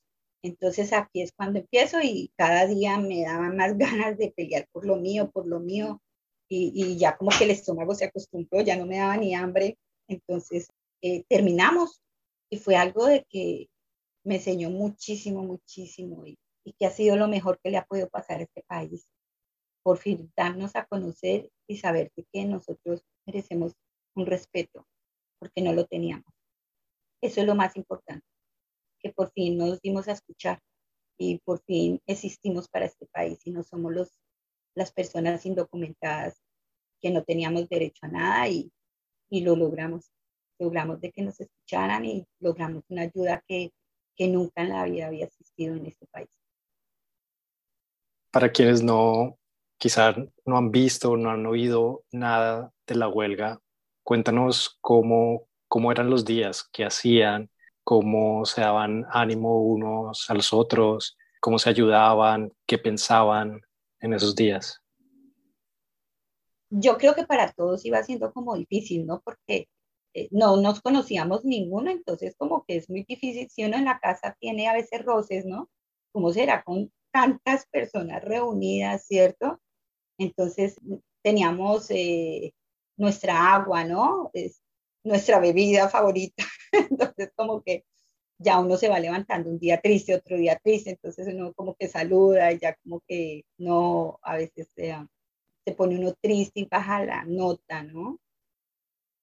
Entonces 0.43 0.93
aquí 0.93 1.21
es 1.21 1.31
cuando 1.33 1.59
empiezo 1.59 1.99
y 2.01 2.31
cada 2.35 2.67
día 2.67 2.97
me 2.99 3.23
daban 3.23 3.57
más 3.57 3.77
ganas 3.77 4.17
de 4.17 4.31
pelear 4.35 4.67
por 4.71 4.85
lo 4.85 4.97
mío, 4.97 5.31
por 5.31 5.47
lo 5.47 5.59
mío, 5.59 6.01
y, 6.47 6.71
y 6.75 6.97
ya 6.97 7.17
como 7.17 7.31
que 7.37 7.45
el 7.45 7.51
estómago 7.51 7.95
se 7.95 8.05
acostumbró, 8.05 8.61
ya 8.61 8.75
no 8.77 8.85
me 8.85 8.97
daba 8.97 9.17
ni 9.17 9.33
hambre. 9.33 9.77
Entonces 10.07 10.69
eh, 11.01 11.23
terminamos 11.27 12.01
y 12.49 12.57
fue 12.57 12.75
algo 12.75 13.05
de 13.05 13.25
que 13.29 13.69
me 14.23 14.35
enseñó 14.35 14.69
muchísimo, 14.69 15.43
muchísimo 15.43 16.25
y, 16.25 16.37
que 16.79 16.87
ha 16.87 16.89
sido 16.89 17.15
lo 17.15 17.27
mejor 17.27 17.59
que 17.61 17.69
le 17.69 17.77
ha 17.77 17.85
podido 17.85 18.09
pasar 18.09 18.39
a 18.39 18.43
este 18.43 18.63
país. 18.63 19.07
Por 19.83 19.99
fin 19.99 20.33
darnos 20.35 20.75
a 20.75 20.85
conocer 20.87 21.51
y 21.67 21.77
saber 21.77 22.11
que 22.33 22.45
nosotros 22.45 23.03
merecemos 23.27 23.73
un 24.15 24.25
respeto, 24.25 24.87
porque 25.37 25.61
no 25.61 25.73
lo 25.73 25.85
teníamos. 25.85 26.25
Eso 27.21 27.41
es 27.41 27.45
lo 27.45 27.53
más 27.53 27.75
importante, 27.75 28.25
que 28.99 29.11
por 29.11 29.31
fin 29.31 29.57
nos 29.59 29.79
dimos 29.81 30.07
a 30.07 30.13
escuchar 30.13 30.59
y 31.19 31.37
por 31.39 31.61
fin 31.65 32.01
existimos 32.07 32.67
para 32.67 32.85
este 32.85 33.05
país 33.05 33.45
y 33.45 33.51
no 33.51 33.61
somos 33.61 33.93
los, 33.93 34.09
las 34.75 34.91
personas 34.91 35.46
indocumentadas 35.46 36.41
que 37.01 37.10
no 37.10 37.24
teníamos 37.24 37.67
derecho 37.70 38.05
a 38.05 38.10
nada 38.10 38.48
y, 38.48 38.72
y 39.29 39.41
lo 39.41 39.55
logramos. 39.55 40.12
Logramos 40.60 41.01
de 41.01 41.12
que 41.12 41.22
nos 41.22 41.39
escucharan 41.39 42.05
y 42.05 42.25
logramos 42.39 42.84
una 42.89 43.03
ayuda 43.03 43.44
que 43.48 43.72
que 44.15 44.27
nunca 44.27 44.62
en 44.62 44.70
la 44.70 44.86
vida 44.86 45.08
había 45.08 45.25
existido 45.25 45.75
en 45.75 45.86
este 45.86 46.08
país. 46.08 46.29
Para 48.32 48.51
quienes 48.51 48.82
no, 48.82 49.38
quizás 49.77 50.15
no 50.46 50.58
han 50.58 50.72
visto, 50.72 51.15
no 51.17 51.29
han 51.29 51.46
oído 51.46 52.03
nada 52.12 52.72
de 52.88 52.96
la 52.96 53.08
huelga, 53.08 53.60
cuéntanos 54.03 54.77
cómo, 54.82 55.48
cómo 55.67 55.91
eran 55.91 56.10
los 56.10 56.25
días, 56.25 56.67
qué 56.72 56.86
hacían, 56.86 57.50
cómo 57.84 58.46
se 58.46 58.62
daban 58.62 59.05
ánimo 59.10 59.62
unos 59.62 60.29
a 60.29 60.34
los 60.34 60.53
otros, 60.53 61.17
cómo 61.39 61.60
se 61.60 61.70
ayudaban, 61.70 62.51
qué 62.65 62.77
pensaban 62.77 63.62
en 64.05 64.13
esos 64.13 64.35
días. 64.35 64.81
yo 66.69 66.97
creo 66.97 67.15
que 67.15 67.25
para 67.25 67.51
todos 67.53 67.85
iba 67.85 68.03
siendo 68.03 68.33
como 68.33 68.55
difícil, 68.55 69.05
¿no? 69.05 69.21
Porque 69.21 69.69
eh, 70.13 70.27
no 70.31 70.57
nos 70.57 70.81
conocíamos 70.81 71.45
ninguno, 71.45 71.89
entonces 71.91 72.35
como 72.38 72.65
que 72.65 72.77
es 72.77 72.89
muy 72.89 73.03
difícil 73.07 73.50
si 73.50 73.63
uno 73.63 73.77
en 73.77 73.85
la 73.85 74.00
casa 74.00 74.35
tiene 74.39 74.67
a 74.67 74.74
veces 74.74 75.03
roces, 75.05 75.45
¿no? 75.45 75.69
¿Cómo 76.12 76.33
será 76.33 76.63
con 76.63 76.91
tantas 77.12 77.67
personas 77.67 78.24
reunidas, 78.24 79.05
¿cierto? 79.07 79.59
Entonces 80.17 80.77
teníamos 81.21 81.89
eh, 81.91 82.53
nuestra 82.97 83.55
agua, 83.55 83.85
¿no? 83.85 84.29
Es 84.33 84.62
nuestra 85.03 85.39
bebida 85.39 85.89
favorita. 85.89 86.43
Entonces 86.71 87.31
como 87.35 87.62
que 87.63 87.85
ya 88.37 88.59
uno 88.59 88.77
se 88.77 88.89
va 88.89 88.99
levantando 88.99 89.49
un 89.49 89.59
día 89.59 89.79
triste, 89.81 90.15
otro 90.15 90.37
día 90.37 90.59
triste, 90.63 90.91
entonces 90.91 91.27
uno 91.33 91.53
como 91.53 91.75
que 91.75 91.87
saluda 91.87 92.51
y 92.51 92.59
ya 92.59 92.75
como 92.83 93.01
que 93.07 93.45
no, 93.57 94.19
a 94.23 94.37
veces 94.37 94.67
se 94.75 95.71
pone 95.75 95.97
uno 95.97 96.13
triste 96.21 96.61
y 96.61 96.65
baja 96.65 97.05
la 97.05 97.25
nota, 97.25 97.83
¿no? 97.83 98.19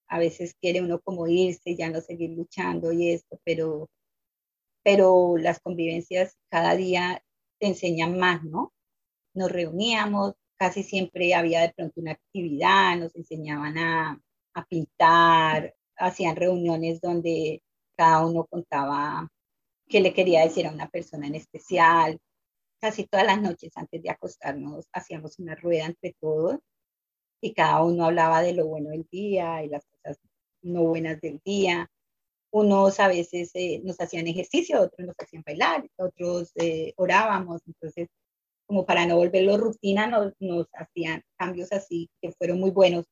A 0.07 0.19
veces 0.19 0.55
quiere 0.59 0.81
uno 0.81 0.99
como 1.01 1.27
irse 1.27 1.75
ya 1.75 1.89
no 1.89 2.01
seguir 2.01 2.31
luchando 2.31 2.91
y 2.91 3.11
esto, 3.11 3.39
pero, 3.43 3.89
pero 4.83 5.37
las 5.37 5.59
convivencias 5.59 6.37
cada 6.49 6.75
día 6.75 7.23
te 7.59 7.67
enseñan 7.67 8.17
más, 8.19 8.43
¿no? 8.43 8.73
Nos 9.33 9.51
reuníamos, 9.51 10.33
casi 10.57 10.83
siempre 10.83 11.33
había 11.33 11.61
de 11.61 11.73
pronto 11.73 12.01
una 12.01 12.11
actividad, 12.13 12.97
nos 12.97 13.15
enseñaban 13.15 13.77
a, 13.77 14.21
a 14.53 14.65
pintar, 14.65 15.75
hacían 15.97 16.35
reuniones 16.35 17.01
donde 17.01 17.61
cada 17.95 18.25
uno 18.25 18.45
contaba 18.45 19.29
qué 19.87 20.01
le 20.01 20.13
quería 20.13 20.41
decir 20.41 20.67
a 20.67 20.71
una 20.71 20.89
persona 20.89 21.27
en 21.27 21.35
especial. 21.35 22.19
Casi 22.79 23.05
todas 23.05 23.25
las 23.25 23.41
noches 23.41 23.71
antes 23.75 24.01
de 24.03 24.09
acostarnos 24.09 24.87
hacíamos 24.91 25.39
una 25.39 25.55
rueda 25.55 25.85
entre 25.85 26.15
todos 26.19 26.59
y 27.41 27.53
cada 27.53 27.83
uno 27.83 28.05
hablaba 28.05 28.41
de 28.41 28.53
lo 28.53 28.67
bueno 28.67 28.89
del 28.89 29.07
día 29.11 29.63
y 29.63 29.69
las 29.69 29.85
cosas 29.85 30.19
no 30.61 30.83
buenas 30.83 31.19
del 31.21 31.41
día. 31.45 31.89
Unos 32.51 32.99
a 32.99 33.07
veces 33.07 33.51
eh, 33.55 33.81
nos 33.83 33.99
hacían 33.99 34.27
ejercicio, 34.27 34.81
otros 34.81 35.07
nos 35.07 35.15
hacían 35.19 35.43
bailar, 35.45 35.87
otros 35.97 36.51
eh, 36.55 36.93
orábamos. 36.97 37.61
Entonces, 37.67 38.09
como 38.67 38.85
para 38.85 39.05
no 39.05 39.17
volverlo 39.17 39.57
rutina, 39.57 40.07
nos, 40.07 40.33
nos 40.39 40.67
hacían 40.73 41.23
cambios 41.37 41.71
así 41.73 42.09
que 42.21 42.31
fueron 42.33 42.59
muy 42.59 42.71
buenos 42.71 43.05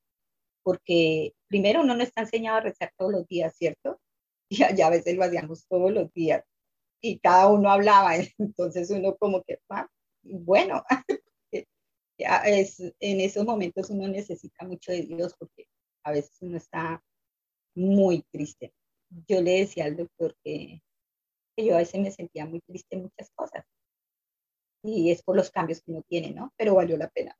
porque 0.63 1.33
primero 1.47 1.81
uno 1.81 1.95
no 1.95 2.03
está 2.03 2.21
enseñado 2.21 2.57
a 2.57 2.61
rezar 2.61 2.93
todos 2.97 3.11
los 3.11 3.27
días, 3.27 3.55
¿cierto? 3.55 3.99
Y 4.51 4.63
allá 4.63 4.87
a 4.87 4.89
veces 4.89 5.15
lo 5.15 5.23
hacíamos 5.23 5.65
todos 5.67 5.91
los 5.93 6.11
días 6.13 6.43
y 7.01 7.19
cada 7.19 7.47
uno 7.47 7.71
hablaba, 7.71 8.15
entonces 8.37 8.91
uno 8.91 9.15
como 9.15 9.41
que, 9.43 9.59
ah, 9.69 9.87
bueno, 10.23 10.83
es, 12.17 12.79
en 12.99 13.21
esos 13.21 13.45
momentos 13.45 13.89
uno 13.89 14.09
necesita 14.09 14.65
mucho 14.65 14.91
de 14.91 15.03
Dios 15.03 15.35
porque 15.39 15.67
a 16.03 16.11
veces 16.11 16.37
uno 16.41 16.57
está 16.57 17.01
muy 17.75 18.23
triste. 18.29 18.73
Yo 19.27 19.41
le 19.41 19.59
decía 19.59 19.85
al 19.85 19.95
doctor 19.95 20.35
que, 20.43 20.81
que 21.55 21.65
yo 21.65 21.75
a 21.75 21.79
veces 21.79 22.01
me 22.01 22.11
sentía 22.11 22.45
muy 22.45 22.59
triste 22.59 22.97
en 22.97 23.03
muchas 23.03 23.31
cosas 23.33 23.63
y 24.83 25.11
es 25.11 25.23
por 25.23 25.37
los 25.37 25.49
cambios 25.49 25.81
que 25.81 25.91
uno 25.91 26.03
tiene, 26.09 26.31
¿no? 26.31 26.53
Pero 26.57 26.75
valió 26.75 26.97
la 26.97 27.09
pena. 27.09 27.37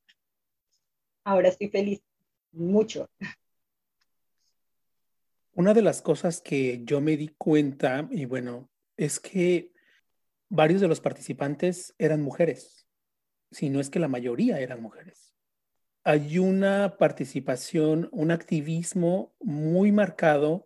Ahora 1.25 1.49
estoy 1.49 1.67
feliz, 1.69 2.01
mucho. 2.53 3.09
Una 5.53 5.73
de 5.73 5.81
las 5.81 6.01
cosas 6.01 6.41
que 6.41 6.81
yo 6.85 7.01
me 7.01 7.17
di 7.17 7.27
cuenta, 7.37 8.07
y 8.09 8.25
bueno, 8.25 8.69
es 8.95 9.19
que 9.19 9.73
varios 10.49 10.79
de 10.79 10.87
los 10.87 11.01
participantes 11.01 11.93
eran 11.97 12.21
mujeres, 12.21 12.87
si 13.51 13.69
no 13.69 13.81
es 13.81 13.89
que 13.89 13.99
la 13.99 14.07
mayoría 14.07 14.59
eran 14.61 14.81
mujeres. 14.81 15.33
Hay 16.03 16.39
una 16.39 16.97
participación, 16.97 18.07
un 18.11 18.31
activismo 18.31 19.35
muy 19.39 19.91
marcado 19.91 20.65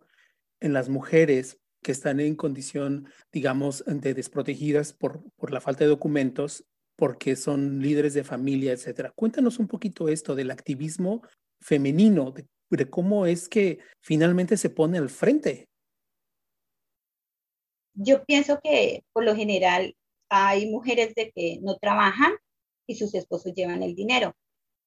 en 0.60 0.72
las 0.72 0.88
mujeres 0.88 1.60
que 1.82 1.92
están 1.92 2.20
en 2.20 2.36
condición, 2.36 3.08
digamos, 3.32 3.84
de 3.86 4.14
desprotegidas 4.14 4.92
por, 4.92 5.22
por 5.34 5.52
la 5.52 5.60
falta 5.60 5.84
de 5.84 5.90
documentos, 5.90 6.64
porque 6.96 7.36
son 7.36 7.80
líderes 7.80 8.14
de 8.14 8.24
familia, 8.24 8.72
etcétera. 8.72 9.12
Cuéntanos 9.14 9.58
un 9.58 9.68
poquito 9.68 10.08
esto 10.08 10.34
del 10.34 10.50
activismo 10.50 11.22
femenino, 11.60 12.30
de 12.30 12.46
de 12.70 12.90
cómo 12.90 13.26
es 13.26 13.48
que 13.48 13.78
finalmente 14.00 14.56
se 14.56 14.70
pone 14.70 14.98
al 14.98 15.10
frente. 15.10 15.68
Yo 17.94 18.24
pienso 18.24 18.60
que 18.62 19.04
por 19.12 19.24
lo 19.24 19.34
general 19.34 19.94
hay 20.28 20.70
mujeres 20.70 21.14
de 21.14 21.30
que 21.30 21.58
no 21.62 21.76
trabajan 21.76 22.34
y 22.86 22.96
sus 22.96 23.14
esposos 23.14 23.54
llevan 23.54 23.82
el 23.82 23.94
dinero, 23.94 24.34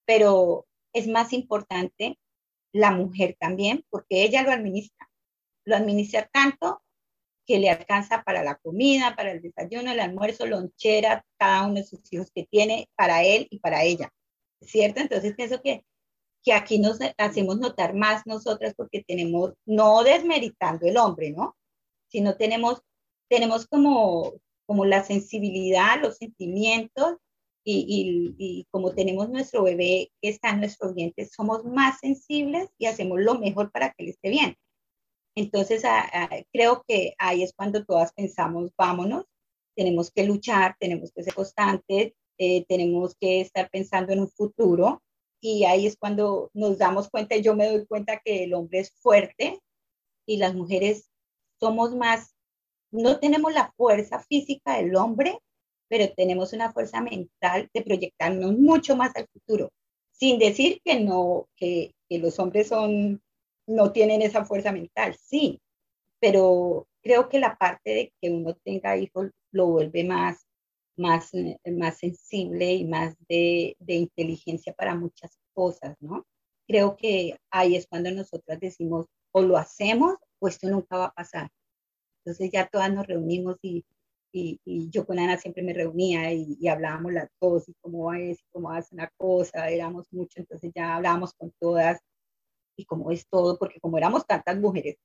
pero 0.05 0.67
es 0.93 1.07
más 1.07 1.33
importante 1.33 2.19
la 2.71 2.91
mujer 2.91 3.35
también 3.39 3.83
porque 3.89 4.23
ella 4.23 4.43
lo 4.43 4.51
administra. 4.51 5.09
Lo 5.65 5.75
administra 5.75 6.29
tanto 6.31 6.81
que 7.45 7.57
le 7.59 7.69
alcanza 7.69 8.23
para 8.23 8.43
la 8.43 8.57
comida, 8.57 9.15
para 9.15 9.31
el 9.31 9.41
desayuno, 9.41 9.91
el 9.91 9.99
almuerzo, 9.99 10.45
lonchera, 10.45 11.25
cada 11.37 11.65
uno 11.65 11.75
de 11.75 11.83
sus 11.83 12.01
hijos 12.13 12.31
que 12.33 12.45
tiene 12.45 12.89
para 12.95 13.23
él 13.23 13.47
y 13.49 13.59
para 13.59 13.83
ella. 13.83 14.11
¿Cierto? 14.61 14.99
Entonces 14.99 15.33
pienso 15.35 15.61
que 15.61 15.83
que 16.43 16.53
aquí 16.53 16.79
nos 16.79 16.99
hacemos 17.17 17.59
notar 17.59 17.93
más 17.93 18.25
nosotras 18.25 18.73
porque 18.75 19.03
tenemos, 19.03 19.53
no 19.65 20.03
desmeritando 20.03 20.87
el 20.87 20.97
hombre, 20.97 21.31
¿no? 21.31 21.55
Sino 22.07 22.35
tenemos, 22.37 22.81
tenemos 23.29 23.67
como, 23.67 24.33
como 24.65 24.85
la 24.85 25.03
sensibilidad, 25.03 26.01
los 26.01 26.17
sentimientos 26.17 27.17
y, 27.63 28.35
y, 28.37 28.65
como 28.71 28.95
tenemos 28.95 29.29
nuestro 29.29 29.63
bebé 29.63 30.11
que 30.21 30.29
está 30.29 30.51
en 30.51 30.61
nuestro 30.61 30.93
vientre, 30.93 31.27
somos 31.27 31.65
más 31.65 31.99
sensibles 31.99 32.69
y 32.79 32.87
hacemos 32.87 33.19
lo 33.19 33.37
mejor 33.37 33.71
para 33.71 33.91
que 33.91 34.03
él 34.03 34.09
esté 34.09 34.29
bien. 34.29 34.55
Entonces, 35.35 35.83
creo 36.51 36.83
que 36.87 37.13
ahí 37.19 37.43
es 37.43 37.53
cuando 37.53 37.85
todas 37.85 38.11
pensamos, 38.13 38.71
vámonos, 38.77 39.25
tenemos 39.75 40.11
que 40.11 40.25
luchar, 40.25 40.75
tenemos 40.79 41.11
que 41.13 41.23
ser 41.23 41.33
constantes, 41.33 42.13
eh, 42.37 42.65
tenemos 42.67 43.15
que 43.19 43.41
estar 43.41 43.69
pensando 43.69 44.13
en 44.13 44.21
un 44.21 44.29
futuro 44.29 45.01
y 45.41 45.65
ahí 45.65 45.87
es 45.87 45.97
cuando 45.97 46.49
nos 46.53 46.77
damos 46.77 47.09
cuenta, 47.09 47.37
yo 47.37 47.55
me 47.55 47.67
doy 47.67 47.85
cuenta 47.85 48.19
que 48.23 48.43
el 48.43 48.53
hombre 48.53 48.79
es 48.79 48.91
fuerte 48.99 49.59
y 50.25 50.37
las 50.37 50.53
mujeres 50.53 51.09
somos 51.59 51.95
más, 51.95 52.35
no 52.91 53.19
tenemos 53.19 53.53
la 53.53 53.71
fuerza 53.77 54.19
física 54.19 54.77
del 54.77 54.95
hombre, 54.95 55.39
pero 55.87 56.11
tenemos 56.13 56.53
una 56.53 56.71
fuerza 56.71 57.01
mental 57.01 57.69
de 57.73 57.81
proyectarnos 57.81 58.57
mucho 58.57 58.95
más 58.95 59.15
al 59.15 59.27
futuro, 59.27 59.71
sin 60.11 60.39
decir 60.39 60.81
que 60.83 60.99
no, 60.99 61.47
que, 61.55 61.93
que 62.07 62.19
los 62.19 62.39
hombres 62.39 62.67
son, 62.67 63.21
no 63.67 63.91
tienen 63.91 64.21
esa 64.21 64.45
fuerza 64.45 64.71
mental, 64.71 65.15
sí, 65.15 65.61
pero 66.19 66.87
creo 67.01 67.29
que 67.29 67.39
la 67.39 67.57
parte 67.57 67.91
de 67.91 68.13
que 68.21 68.29
uno 68.29 68.55
tenga 68.55 68.97
hijos 68.97 69.31
lo 69.51 69.67
vuelve 69.67 70.03
más 70.03 70.48
más, 70.99 71.33
eh, 71.33 71.59
más 71.71 71.97
sensible 71.97 72.73
y 72.75 72.85
más 72.85 73.15
de, 73.27 73.75
de, 73.79 73.95
inteligencia 73.95 74.73
para 74.73 74.95
muchas 74.95 75.39
cosas, 75.53 75.95
¿no? 76.01 76.25
Creo 76.67 76.95
que 76.97 77.37
ahí 77.51 77.75
es 77.75 77.87
cuando 77.87 78.11
nosotras 78.11 78.59
decimos, 78.59 79.07
o 79.31 79.41
lo 79.41 79.57
hacemos 79.57 80.17
o 80.39 80.47
esto 80.47 80.69
nunca 80.69 80.97
va 80.97 81.05
a 81.05 81.13
pasar. 81.13 81.49
Entonces 82.23 82.51
ya 82.51 82.67
todas 82.67 82.93
nos 82.93 83.07
reunimos 83.07 83.57
y, 83.61 83.85
y, 84.31 84.59
y 84.65 84.89
yo 84.89 85.05
con 85.05 85.19
Ana 85.19 85.37
siempre 85.37 85.63
me 85.63 85.73
reunía 85.73 86.31
y, 86.33 86.57
y 86.59 86.67
hablábamos 86.67 87.13
las 87.13 87.29
dos 87.41 87.67
y 87.69 87.73
cómo 87.81 88.13
es, 88.13 88.39
cómo 88.51 88.71
hace 88.71 88.93
una 88.95 89.09
cosa, 89.17 89.69
éramos 89.69 90.07
mucho, 90.11 90.39
entonces 90.39 90.71
ya 90.75 90.95
hablábamos 90.95 91.33
con 91.33 91.51
todas 91.59 91.99
y 92.77 92.85
cómo 92.85 93.11
es 93.11 93.27
todo, 93.27 93.57
porque 93.57 93.79
como 93.79 93.97
éramos 93.97 94.25
tantas 94.27 94.57
mujeres, 94.59 94.97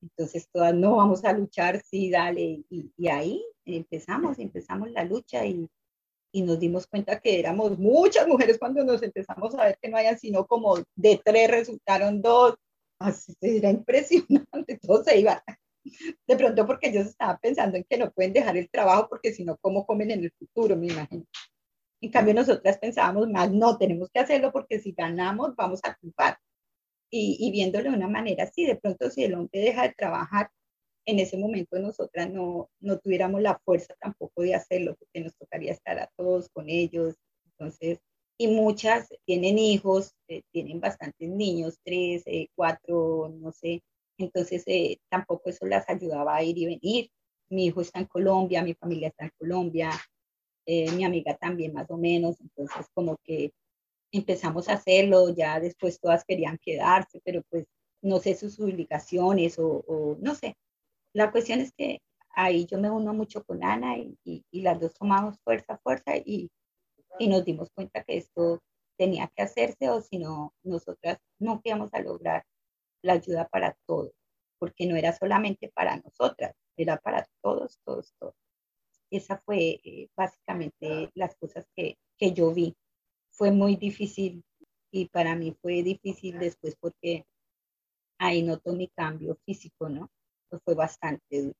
entonces 0.00 0.48
todas 0.52 0.74
no 0.74 0.96
vamos 0.96 1.24
a 1.24 1.32
luchar, 1.32 1.82
sí, 1.82 2.10
dale, 2.10 2.64
y, 2.70 2.92
y 2.96 3.08
ahí 3.08 3.44
empezamos, 3.64 4.38
empezamos 4.38 4.90
la 4.90 5.04
lucha 5.04 5.44
y, 5.46 5.68
y, 6.32 6.42
nos 6.42 6.58
dimos 6.58 6.86
cuenta 6.86 7.20
que 7.20 7.38
éramos 7.38 7.78
muchas 7.78 8.26
mujeres 8.26 8.58
cuando 8.58 8.84
nos 8.84 9.02
empezamos 9.02 9.54
a 9.54 9.66
ver 9.66 9.78
que 9.80 9.88
no 9.88 9.96
hayan 9.96 10.18
sino 10.18 10.46
como 10.46 10.78
de 10.96 11.20
tres 11.24 11.50
resultaron 11.50 12.22
dos, 12.22 12.56
así 12.98 13.34
era 13.40 13.70
impresionante, 13.70 14.78
todo 14.82 15.04
se 15.04 15.18
iba. 15.18 15.42
De 16.26 16.36
pronto 16.36 16.66
porque 16.66 16.88
ellos 16.88 17.06
estaban 17.06 17.38
pensando 17.42 17.76
en 17.76 17.84
que 17.84 17.98
no 17.98 18.10
pueden 18.12 18.32
dejar 18.32 18.56
el 18.56 18.70
trabajo 18.70 19.08
porque 19.08 19.32
si 19.32 19.44
no, 19.44 19.56
¿cómo 19.58 19.84
comen 19.84 20.12
en 20.12 20.24
el 20.24 20.32
futuro? 20.32 20.76
Me 20.76 20.86
imagino. 20.86 21.24
En 22.00 22.10
cambio, 22.10 22.34
nosotras 22.34 22.78
pensábamos 22.78 23.28
más, 23.28 23.50
no, 23.52 23.78
tenemos 23.78 24.10
que 24.10 24.20
hacerlo 24.20 24.52
porque 24.52 24.80
si 24.80 24.92
ganamos 24.92 25.54
vamos 25.56 25.80
a 25.84 25.94
culpar 25.96 26.38
y, 27.10 27.36
y 27.40 27.52
viéndolo 27.52 27.90
de 27.90 27.96
una 27.96 28.08
manera 28.08 28.44
así, 28.44 28.64
de 28.64 28.76
pronto 28.76 29.10
si 29.10 29.24
el 29.24 29.34
hombre 29.34 29.60
deja 29.60 29.82
de 29.82 29.94
trabajar, 29.94 30.50
en 31.06 31.18
ese 31.18 31.36
momento 31.36 31.78
nosotras 31.78 32.30
no, 32.30 32.70
no 32.80 32.98
tuviéramos 32.98 33.42
la 33.42 33.58
fuerza 33.64 33.94
tampoco 34.00 34.42
de 34.42 34.54
hacerlo, 34.54 34.96
porque 34.98 35.20
nos 35.20 35.36
tocaría 35.36 35.72
estar 35.72 35.98
a 35.98 36.10
todos 36.16 36.48
con 36.50 36.68
ellos. 36.68 37.16
Entonces, 37.46 38.00
y 38.38 38.48
muchas 38.48 39.08
tienen 39.24 39.58
hijos, 39.58 40.14
eh, 40.28 40.42
tienen 40.52 40.80
bastantes 40.80 41.28
niños, 41.28 41.78
tres, 41.84 42.22
eh, 42.26 42.48
cuatro, 42.54 43.32
no 43.40 43.52
sé. 43.52 43.82
Entonces, 44.18 44.64
eh, 44.66 44.98
tampoco 45.08 45.50
eso 45.50 45.66
las 45.66 45.88
ayudaba 45.88 46.36
a 46.36 46.42
ir 46.42 46.58
y 46.58 46.66
venir. 46.66 47.10
Mi 47.50 47.66
hijo 47.66 47.80
está 47.82 48.00
en 48.00 48.06
Colombia, 48.06 48.62
mi 48.62 48.74
familia 48.74 49.08
está 49.08 49.24
en 49.24 49.32
Colombia, 49.38 49.90
mi 50.66 51.04
amiga 51.04 51.36
también 51.36 51.72
más 51.72 51.90
o 51.90 51.96
menos. 51.98 52.40
Entonces, 52.40 52.86
como 52.94 53.16
que 53.24 53.52
empezamos 54.12 54.68
a 54.68 54.74
hacerlo, 54.74 55.34
ya 55.34 55.60
después 55.60 56.00
todas 56.00 56.24
querían 56.24 56.58
quedarse, 56.58 57.20
pero 57.24 57.42
pues 57.50 57.66
no 58.02 58.18
sé 58.20 58.34
sus 58.34 58.58
obligaciones 58.60 59.58
o, 59.58 60.16
no 60.20 60.34
sé. 60.34 60.56
La 61.14 61.30
cuestión 61.30 61.60
es 61.60 61.72
que 61.72 62.00
ahí 62.34 62.66
yo 62.66 62.78
me 62.78 62.90
uno 62.90 63.12
mucho 63.12 63.44
con 63.44 63.62
Ana 63.62 63.98
y, 63.98 64.16
y, 64.24 64.62
las 64.62 64.80
dos 64.80 64.94
tomamos 64.94 65.38
fuerza, 65.44 65.78
fuerza 65.82 66.16
y, 66.16 66.50
y, 67.18 67.28
nos 67.28 67.44
dimos 67.44 67.70
cuenta 67.74 68.02
que 68.04 68.16
esto 68.16 68.62
tenía 68.96 69.30
que 69.34 69.42
hacerse 69.42 69.90
o 69.90 70.00
si 70.00 70.18
no, 70.18 70.54
nosotras 70.62 71.18
no 71.38 71.60
íbamos 71.64 71.92
a 71.92 72.00
lograr 72.00 72.44
la 73.02 73.14
ayuda 73.14 73.48
para 73.48 73.76
todos, 73.86 74.12
porque 74.58 74.86
no 74.86 74.96
era 74.96 75.12
solamente 75.12 75.70
para 75.74 75.96
nosotras, 75.96 76.54
era 76.76 76.96
para 76.96 77.26
todos, 77.42 77.78
todos, 77.84 78.14
todos. 78.18 78.34
Esa 79.10 79.38
fue 79.44 79.80
eh, 79.84 80.08
básicamente 80.16 81.10
las 81.14 81.36
cosas 81.36 81.66
que, 81.76 81.98
que 82.16 82.32
yo 82.32 82.52
vi. 82.54 82.74
Fue 83.30 83.50
muy 83.50 83.76
difícil 83.76 84.42
y 84.90 85.08
para 85.08 85.34
mí 85.36 85.54
fue 85.60 85.82
difícil 85.82 86.38
después 86.38 86.76
porque 86.80 87.26
ahí 88.18 88.42
noto 88.42 88.72
mi 88.72 88.88
cambio 88.88 89.36
físico, 89.44 89.88
¿no? 89.88 90.10
Pues 90.52 90.62
fue 90.66 90.74
bastante 90.74 91.44
duro. 91.44 91.56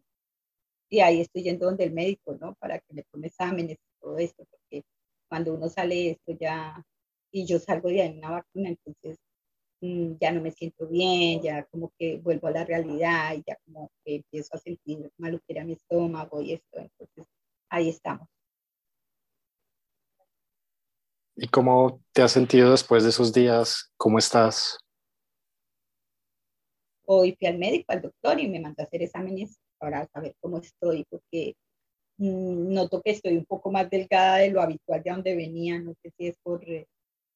Y 0.90 1.00
ahí 1.00 1.22
estoy 1.22 1.44
yendo 1.44 1.64
donde 1.64 1.84
el 1.84 1.94
médico, 1.94 2.36
¿no? 2.38 2.54
Para 2.56 2.78
que 2.78 2.92
me 2.92 3.04
tome 3.04 3.28
exámenes 3.28 3.78
y 3.78 4.00
todo 4.02 4.18
esto, 4.18 4.44
porque 4.50 4.84
cuando 5.30 5.54
uno 5.54 5.70
sale 5.70 6.10
esto 6.10 6.36
ya, 6.38 6.84
y 7.30 7.46
yo 7.46 7.58
salgo 7.58 7.88
de 7.88 8.02
ahí 8.02 8.18
una 8.18 8.32
vacuna, 8.32 8.68
entonces 8.68 9.18
mm, 9.80 10.16
ya 10.20 10.30
no 10.32 10.42
me 10.42 10.50
siento 10.52 10.86
bien, 10.86 11.40
ya 11.40 11.64
como 11.70 11.90
que 11.98 12.18
vuelvo 12.18 12.48
a 12.48 12.50
la 12.50 12.66
realidad 12.66 13.34
y 13.34 13.42
ya 13.46 13.56
como 13.64 13.90
que 14.04 14.16
empiezo 14.16 14.54
a 14.56 14.58
sentir 14.58 15.10
maluquera 15.16 15.64
mi 15.64 15.72
estómago 15.72 16.42
y 16.42 16.52
esto, 16.52 16.78
entonces 16.78 17.26
ahí 17.70 17.88
estamos. 17.88 18.28
¿Y 21.34 21.48
cómo 21.48 22.02
te 22.12 22.20
has 22.20 22.32
sentido 22.32 22.72
después 22.72 23.04
de 23.04 23.08
esos 23.08 23.32
días? 23.32 23.90
¿Cómo 23.96 24.18
estás? 24.18 24.76
Hoy 27.06 27.36
fui 27.38 27.48
al 27.48 27.58
médico, 27.58 27.92
al 27.92 28.02
doctor, 28.02 28.40
y 28.40 28.48
me 28.48 28.60
mandó 28.60 28.82
a 28.82 28.86
hacer 28.86 29.02
exámenes 29.02 29.58
para 29.78 30.06
saber 30.08 30.34
cómo 30.40 30.58
estoy, 30.58 31.04
porque 31.10 31.54
mm, 32.18 32.72
noto 32.72 33.02
que 33.02 33.12
estoy 33.12 33.36
un 33.36 33.46
poco 33.46 33.70
más 33.70 33.90
delgada 33.90 34.38
de 34.38 34.50
lo 34.50 34.60
habitual 34.60 35.02
de 35.02 35.10
donde 35.10 35.36
venía. 35.36 35.78
No 35.80 35.94
sé 36.02 36.12
si 36.16 36.28
es 36.28 36.36
por, 36.42 36.64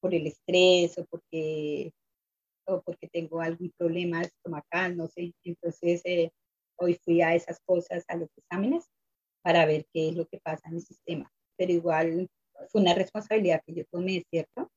por 0.01 0.15
el 0.15 0.27
estrés 0.27 0.99
o 0.99 1.07
porque, 1.07 1.93
o 2.67 2.83
porque 2.83 3.09
tengo 3.09 3.41
algún 3.41 3.73
problema 3.77 4.23
estomacal, 4.23 4.97
no 4.97 5.09
sé. 5.09 5.33
Entonces, 5.45 6.03
eh, 6.05 6.31
hoy 6.79 6.95
fui 7.05 7.23
a 7.23 7.35
esas 7.35 7.61
cosas, 7.65 8.05
a 8.09 8.17
los 8.17 8.29
exámenes, 8.37 8.87
para 9.43 9.67
ver 9.67 9.87
qué 9.93 10.11
es 10.11 10.17
lo 10.17 10.27
que 10.27 10.39
pasa 10.41 10.69
en 10.69 10.75
mi 10.77 10.81
sistema. 10.81 11.31
Pero 11.57 11.73
igual 11.73 12.29
fue 12.69 12.81
una 12.81 12.95
responsabilidad 12.95 13.63
que 13.67 13.75
yo 13.75 13.85
tomé, 13.91 14.25
¿cierto? 14.31 14.71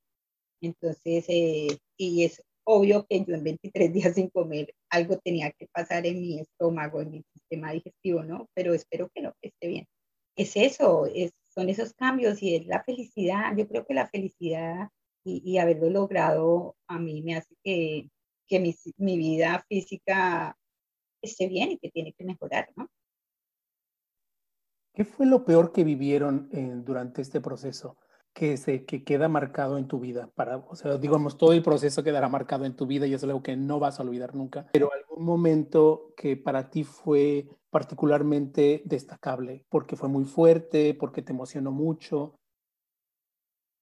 Entonces, 0.61 1.25
eh, 1.29 1.77
y 1.97 2.25
es 2.25 2.43
obvio 2.71 3.05
que 3.07 3.25
yo 3.25 3.33
en 3.33 3.43
23 3.43 3.91
días 3.91 4.13
sin 4.13 4.29
comer 4.29 4.75
algo 4.91 5.17
tenía 5.17 5.51
que 5.51 5.67
pasar 5.73 6.05
en 6.05 6.21
mi 6.21 6.39
estómago, 6.39 7.01
en 7.01 7.11
mi 7.11 7.23
sistema 7.33 7.71
digestivo, 7.71 8.23
¿no? 8.23 8.47
Pero 8.53 8.75
espero 8.75 9.09
que 9.09 9.21
no, 9.21 9.33
que 9.41 9.49
esté 9.49 9.67
bien. 9.67 9.87
Es 10.35 10.55
eso, 10.55 11.07
es, 11.07 11.33
son 11.49 11.69
esos 11.69 11.93
cambios 11.93 12.43
y 12.43 12.55
es 12.55 12.67
la 12.67 12.83
felicidad. 12.83 13.55
Yo 13.57 13.67
creo 13.67 13.85
que 13.85 13.95
la 13.95 14.07
felicidad 14.07 14.89
y, 15.25 15.57
haberlo 15.57 15.89
logrado 15.89 16.75
a 16.87 16.97
mí 16.97 17.21
me 17.21 17.35
hace 17.35 17.53
que, 17.63 18.09
que 18.47 18.59
mi, 18.59 18.75
mi 18.97 19.17
vida 19.17 19.63
física 19.67 20.55
esté 21.21 21.47
bien 21.47 21.71
y 21.71 21.77
que 21.77 21.89
tiene 21.89 22.13
que 22.13 22.23
mejorar, 22.23 22.69
¿no? 22.75 22.87
¿Qué 24.93 25.05
fue 25.05 25.25
lo 25.25 25.43
peor 25.43 25.71
que 25.71 25.83
vivieron 25.83 26.49
eh, 26.51 26.71
durante 26.75 27.21
este 27.21 27.41
proceso 27.41 27.97
que, 28.39 28.55
se, 28.55 28.85
que 28.85 29.03
queda 29.03 29.27
marcado 29.27 29.77
en 29.77 29.89
tu 29.89 29.99
vida? 29.99 30.31
Para, 30.33 30.57
o 30.57 30.75
sea, 30.75 30.97
digamos, 30.97 31.37
todo 31.37 31.51
el 31.51 31.61
proceso 31.61 32.03
quedará 32.05 32.29
marcado 32.29 32.63
en 32.63 32.73
tu 32.73 32.87
vida 32.87 33.05
y 33.05 33.13
es 33.13 33.21
algo 33.23 33.43
que 33.43 33.57
no 33.57 33.79
vas 33.79 33.99
a 33.99 34.03
olvidar 34.03 34.33
nunca, 34.33 34.65
pero 34.71 34.89
algún 34.93 35.25
momento 35.25 36.13
que 36.15 36.37
para 36.37 36.69
ti 36.69 36.85
fue 36.85 37.49
particularmente 37.69 38.81
destacable, 38.85 39.65
porque 39.67 39.97
fue 39.97 40.07
muy 40.07 40.23
fuerte, 40.23 40.93
porque 40.93 41.21
te 41.21 41.33
emocionó 41.33 41.71
mucho. 41.71 42.35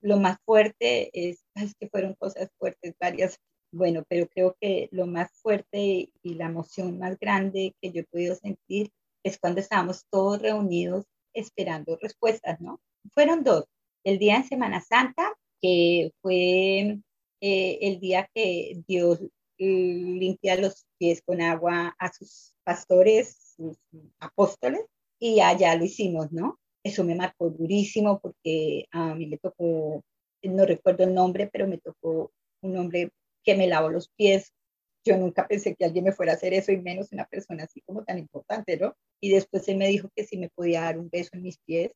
Lo 0.02 0.18
más 0.18 0.38
fuerte 0.44 1.12
es, 1.14 1.46
es 1.56 1.76
que 1.80 1.88
fueron 1.88 2.16
cosas 2.16 2.50
fuertes 2.58 2.96
varias, 3.00 3.40
bueno, 3.72 4.04
pero 4.10 4.28
creo 4.28 4.56
que 4.60 4.90
lo 4.92 5.06
más 5.06 5.30
fuerte 5.40 6.10
y 6.24 6.34
la 6.34 6.48
emoción 6.48 6.98
más 6.98 7.20
grande 7.20 7.76
que 7.80 7.92
yo 7.92 8.02
he 8.02 8.06
podido 8.06 8.34
sentir 8.34 8.90
es 9.24 9.38
cuando 9.38 9.62
estábamos 9.62 10.06
todos 10.10 10.42
reunidos 10.42 11.06
esperando 11.36 11.96
respuestas, 12.02 12.60
¿no? 12.60 12.80
Fueron 13.14 13.44
dos. 13.44 13.66
El 14.08 14.20
día 14.20 14.38
en 14.38 14.46
Semana 14.46 14.80
Santa, 14.80 15.34
que 15.62 16.14
fue 16.22 16.98
eh, 17.42 17.80
el 17.82 18.00
día 18.00 18.30
que 18.34 18.82
Dios 18.88 19.20
limpia 19.58 20.56
los 20.56 20.88
pies 20.98 21.22
con 21.26 21.42
agua 21.42 21.94
a 22.00 22.14
sus 22.14 22.54
pastores, 22.64 23.56
sus 23.58 23.78
apóstoles, 24.22 24.86
y 25.20 25.42
allá 25.42 25.76
lo 25.76 25.84
hicimos, 25.84 26.32
¿no? 26.32 26.58
Eso 26.86 27.04
me 27.04 27.16
marcó 27.16 27.50
durísimo 27.50 28.22
porque 28.22 28.86
a 28.92 29.14
mí 29.14 29.26
me 29.26 29.40
tocó, 29.40 30.02
no 30.42 30.66
recuerdo 30.66 31.04
el 31.04 31.14
nombre, 31.14 31.50
pero 31.52 31.68
me 31.68 31.78
tocó 31.78 32.32
un 32.62 32.78
hombre 32.78 33.12
que 33.44 33.56
me 33.56 33.68
lavó 33.68 33.90
los 33.90 34.08
pies 34.16 34.54
yo 35.04 35.18
nunca 35.18 35.48
pensé 35.48 35.76
que 35.76 35.86
alguien 35.86 36.06
me 36.06 36.12
fuera 36.12 36.34
a 36.34 36.36
hacer 36.36 36.54
eso 36.54 36.72
y 36.72 36.82
menos 36.82 37.12
una 37.14 37.26
persona 37.26 37.64
así 37.64 37.82
como 37.82 38.04
tan 38.04 38.20
importante, 38.20 38.78
¿no? 38.78 38.96
Y 39.22 39.32
después 39.32 39.68
él 39.70 39.78
me 39.78 39.88
dijo 39.88 40.10
que 40.16 40.26
si 40.26 40.38
me 40.38 40.50
podía 40.50 40.82
dar 40.82 40.98
un 41.00 41.10
beso 41.10 41.30
en 41.34 41.44
mis 41.44 41.58
pies. 41.60 41.94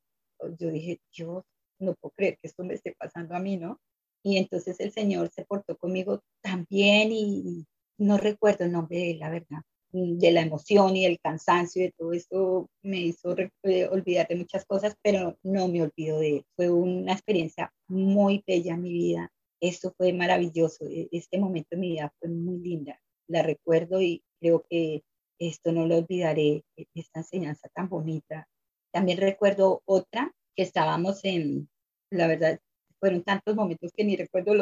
Yo 0.58 0.72
dije, 0.72 1.00
yo 1.12 1.44
no 1.82 1.96
puedo 1.96 2.14
creer 2.16 2.38
que 2.42 2.48
esto 2.48 2.64
me 2.64 2.76
esté 2.76 2.96
pasando 2.98 3.36
a 3.36 3.40
mí, 3.40 3.58
¿no? 3.58 3.80
Y 4.24 4.38
entonces 4.38 4.80
el 4.80 4.92
Señor 4.92 5.30
se 5.34 5.46
portó 5.46 5.78
conmigo 5.78 6.22
también 6.42 7.12
y 7.12 7.66
no 7.98 8.18
recuerdo 8.18 8.66
el 8.66 8.72
nombre 8.72 8.98
de 9.00 9.16
la 9.16 9.30
verdad, 9.30 9.62
de 9.92 10.32
la 10.32 10.42
emoción 10.42 10.96
y 10.96 11.06
el 11.06 11.20
cansancio 11.20 11.82
y 11.82 11.86
de 11.88 11.94
todo 11.98 12.14
esto 12.14 12.70
me 12.84 13.00
hizo 13.02 13.36
eh, 13.64 13.88
olvidar 13.88 14.28
de 14.28 14.36
muchas 14.36 14.66
cosas, 14.66 14.96
pero 15.02 15.38
no 15.44 15.68
me 15.68 15.82
olvido 15.82 16.20
de 16.20 16.38
él. 16.38 16.46
Fue 16.56 16.70
una 16.70 17.14
experiencia 17.14 17.74
muy 17.88 18.44
bella 18.48 18.76
en 18.76 18.82
mi 18.82 18.94
vida 18.94 19.32
esto 19.62 19.94
fue 19.96 20.12
maravilloso, 20.12 20.86
e, 20.86 21.08
este 21.12 21.38
momento 21.38 21.70
de 21.72 21.78
mi 21.78 21.90
vida 21.92 22.12
fue 22.20 22.30
muy 22.30 22.58
linda, 22.58 23.00
la 23.28 23.44
recuerdo 23.44 24.02
y 24.02 24.24
creo 24.40 24.66
que 24.70 25.04
esto 25.40 25.72
no 25.72 25.86
lo 25.86 25.98
olvidaré, 25.98 26.66
e, 26.76 26.86
esta 26.96 27.20
enseñanza 27.20 27.70
tan 27.70 27.88
bonita. 27.88 28.48
También 28.92 29.20
recuerdo 29.20 29.82
otra 29.86 30.34
que 30.56 30.64
estábamos 30.64 31.24
en, 31.24 31.70
la 32.12 32.28
verdad, 32.28 32.60
fueron 33.00 33.24
tantos 33.24 33.56
momentos 33.56 33.92
que 33.96 34.04
ni 34.04 34.16
recuerdo 34.16 34.54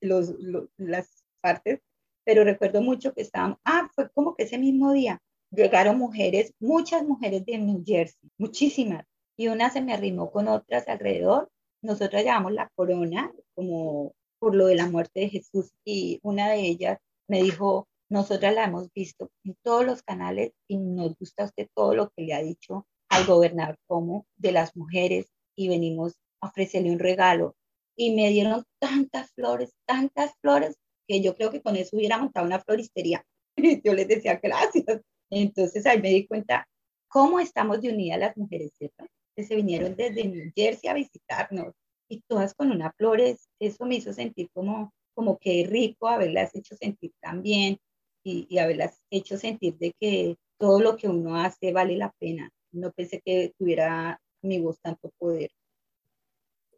los, 0.00 0.34
las 0.76 1.24
partes, 1.40 1.80
pero 2.24 2.44
recuerdo 2.44 2.82
mucho 2.82 3.12
que 3.12 3.22
estábamos, 3.22 3.58
ah, 3.64 3.90
fue 3.94 4.10
como 4.10 4.34
que 4.34 4.44
ese 4.44 4.58
mismo 4.58 4.92
día 4.92 5.20
llegaron 5.50 5.98
mujeres, 5.98 6.52
muchas 6.60 7.04
mujeres 7.04 7.44
de 7.46 7.58
New 7.58 7.82
Jersey, 7.84 8.30
muchísimas, 8.38 9.04
y 9.36 9.48
una 9.48 9.70
se 9.70 9.80
me 9.80 9.94
arrimó 9.94 10.30
con 10.30 10.48
otras 10.48 10.88
alrededor. 10.88 11.50
Nosotras 11.82 12.24
llevamos 12.24 12.52
la 12.52 12.70
corona 12.74 13.32
como 13.54 14.12
por 14.38 14.54
lo 14.54 14.66
de 14.66 14.74
la 14.74 14.88
muerte 14.88 15.20
de 15.20 15.28
Jesús 15.30 15.72
y 15.84 16.18
una 16.22 16.50
de 16.50 16.60
ellas 16.60 16.98
me 17.28 17.42
dijo, 17.42 17.88
nosotras 18.10 18.54
la 18.54 18.64
hemos 18.64 18.92
visto 18.92 19.30
en 19.44 19.56
todos 19.62 19.84
los 19.84 20.02
canales 20.02 20.52
y 20.66 20.78
nos 20.78 21.16
gusta 21.16 21.44
usted 21.44 21.68
todo 21.74 21.94
lo 21.94 22.10
que 22.10 22.22
le 22.22 22.34
ha 22.34 22.42
dicho 22.42 22.86
al 23.08 23.26
gobernador 23.26 23.76
como 23.86 24.26
de 24.36 24.52
las 24.52 24.76
mujeres 24.76 25.26
y 25.58 25.68
venimos 25.68 26.14
a 26.40 26.48
ofrecerle 26.48 26.92
un 26.92 27.00
regalo. 27.00 27.56
Y 27.96 28.14
me 28.14 28.30
dieron 28.30 28.64
tantas 28.78 29.32
flores, 29.32 29.72
tantas 29.86 30.32
flores, 30.40 30.76
que 31.08 31.20
yo 31.20 31.34
creo 31.34 31.50
que 31.50 31.60
con 31.60 31.74
eso 31.74 31.96
hubiera 31.96 32.16
montado 32.16 32.46
una 32.46 32.60
floristería. 32.60 33.24
Yo 33.84 33.92
les 33.92 34.06
decía 34.06 34.38
gracias. 34.40 35.00
Entonces 35.30 35.84
ahí 35.84 36.00
me 36.00 36.10
di 36.10 36.26
cuenta 36.26 36.68
cómo 37.08 37.40
estamos 37.40 37.80
de 37.80 37.90
unidas 37.90 38.20
las 38.20 38.36
mujeres, 38.36 38.70
¿cierto? 38.78 39.04
Que 39.34 39.42
se 39.42 39.56
vinieron 39.56 39.96
desde 39.96 40.28
New 40.28 40.52
Jersey 40.54 40.88
a 40.88 40.94
visitarnos, 40.94 41.74
y 42.08 42.22
todas 42.26 42.54
con 42.54 42.70
unas 42.70 42.94
flores, 42.96 43.48
eso 43.60 43.84
me 43.84 43.96
hizo 43.96 44.12
sentir 44.12 44.48
como, 44.52 44.92
como 45.14 45.38
que 45.38 45.66
rico 45.68 46.08
haberlas 46.08 46.54
hecho 46.54 46.74
sentir 46.76 47.12
tan 47.20 47.42
bien 47.42 47.78
y, 48.24 48.46
y 48.48 48.58
haberlas 48.58 49.00
hecho 49.10 49.36
sentir 49.36 49.76
de 49.78 49.92
que 50.00 50.36
todo 50.58 50.80
lo 50.80 50.96
que 50.96 51.08
uno 51.08 51.36
hace 51.36 51.72
vale 51.72 51.96
la 51.96 52.12
pena. 52.18 52.50
No 52.72 52.92
pensé 52.92 53.20
que 53.24 53.52
tuviera 53.58 54.20
mi 54.42 54.60
voz 54.60 54.80
tanto 54.80 55.10
poder. 55.18 55.50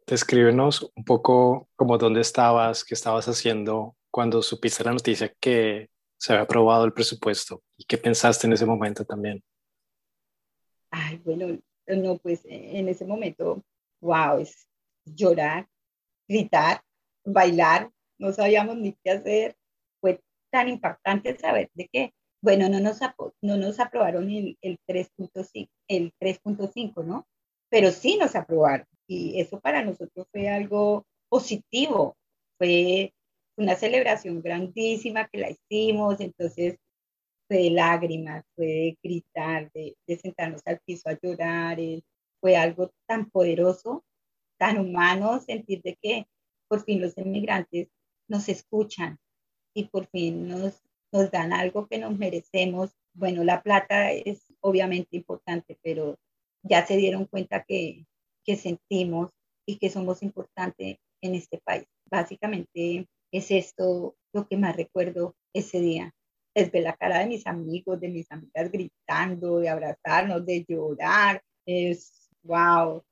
Descríbenos 0.07 0.91
un 0.95 1.03
poco 1.05 1.69
como 1.75 1.97
dónde 1.97 2.21
estabas, 2.21 2.83
qué 2.83 2.93
estabas 2.93 3.27
haciendo 3.27 3.95
cuando 4.09 4.41
supiste 4.41 4.83
la 4.83 4.91
noticia 4.91 5.33
que 5.39 5.89
se 6.17 6.33
había 6.33 6.43
aprobado 6.43 6.85
el 6.85 6.93
presupuesto 6.93 7.63
y 7.77 7.85
qué 7.85 7.97
pensaste 7.97 8.45
en 8.45 8.53
ese 8.53 8.65
momento 8.65 9.05
también. 9.05 9.41
Ay, 10.91 11.21
bueno, 11.23 11.57
no, 11.87 12.17
pues 12.17 12.41
en 12.45 12.89
ese 12.89 13.05
momento, 13.05 13.63
wow, 14.01 14.39
es, 14.39 14.67
llorar, 15.05 15.67
gritar, 16.27 16.81
bailar, 17.23 17.91
no 18.19 18.31
sabíamos 18.33 18.77
ni 18.77 18.93
qué 19.03 19.11
hacer. 19.11 19.55
Fue 19.99 20.21
tan 20.51 20.67
impactante 20.67 21.37
saber 21.37 21.69
de 21.73 21.89
qué. 21.91 22.13
Bueno, 22.41 22.69
no 22.69 22.79
nos, 22.79 22.99
no 23.41 23.57
nos 23.57 23.79
aprobaron 23.79 24.29
el, 24.29 24.57
el 24.61 24.79
3.5, 24.87 25.69
el 25.87 26.13
3.5, 26.19 27.03
¿no? 27.05 27.27
Pero 27.71 27.91
sí 27.91 28.17
nos 28.17 28.35
aprobaron. 28.35 28.85
Y 29.07 29.41
eso 29.41 29.59
para 29.59 29.83
nosotros 29.83 30.27
fue 30.31 30.47
algo 30.49 31.05
positivo, 31.29 32.15
fue 32.57 33.13
una 33.57 33.75
celebración 33.75 34.41
grandísima 34.41 35.27
que 35.27 35.39
la 35.39 35.49
hicimos, 35.49 36.19
entonces 36.19 36.77
fue 37.47 37.57
de 37.57 37.69
lágrimas, 37.71 38.45
fue 38.55 38.65
de 38.65 38.97
gritar, 39.03 39.71
de, 39.73 39.95
sentarnos 40.17 40.61
al 40.65 40.79
piso 40.85 41.09
a 41.09 41.17
llorar, 41.21 41.79
eh, 41.79 42.03
fue 42.39 42.55
algo 42.55 42.91
tan 43.07 43.29
poderoso, 43.29 44.03
tan 44.57 44.77
humano, 44.77 45.39
sentir 45.39 45.81
de 45.81 45.97
que 46.01 46.27
por 46.67 46.83
fin 46.83 47.01
los 47.01 47.17
inmigrantes 47.17 47.89
nos 48.27 48.47
escuchan 48.49 49.17
y 49.73 49.85
por 49.85 50.07
fin 50.07 50.47
nos, 50.47 50.81
nos 51.11 51.31
dan 51.31 51.53
algo 51.53 51.87
que 51.87 51.97
nos 51.97 52.17
merecemos. 52.17 52.91
Bueno, 53.13 53.43
la 53.43 53.61
plata 53.61 54.11
es 54.11 54.53
obviamente 54.61 55.17
importante, 55.17 55.77
pero 55.81 56.17
ya 56.63 56.85
se 56.85 56.97
dieron 56.97 57.25
cuenta 57.25 57.63
que, 57.63 58.05
que 58.45 58.55
sentimos 58.55 59.31
y 59.65 59.77
que 59.77 59.89
somos 59.89 60.23
importantes 60.23 60.97
en 61.21 61.35
este 61.35 61.59
país. 61.63 61.85
Básicamente 62.09 63.07
es 63.31 63.51
esto 63.51 64.15
lo 64.33 64.47
que 64.47 64.57
más 64.57 64.75
recuerdo 64.75 65.35
ese 65.53 65.79
día. 65.79 66.11
Es 66.53 66.71
ver 66.71 66.83
la 66.83 66.97
cara 66.97 67.19
de 67.19 67.27
mis 67.27 67.47
amigos, 67.47 67.99
de 67.99 68.09
mis 68.09 68.29
amigas 68.31 68.71
gritando, 68.71 69.59
de 69.59 69.69
abrazarnos, 69.69 70.45
de 70.45 70.65
llorar. 70.67 71.41
Es 71.65 72.29
wow, 72.43 73.03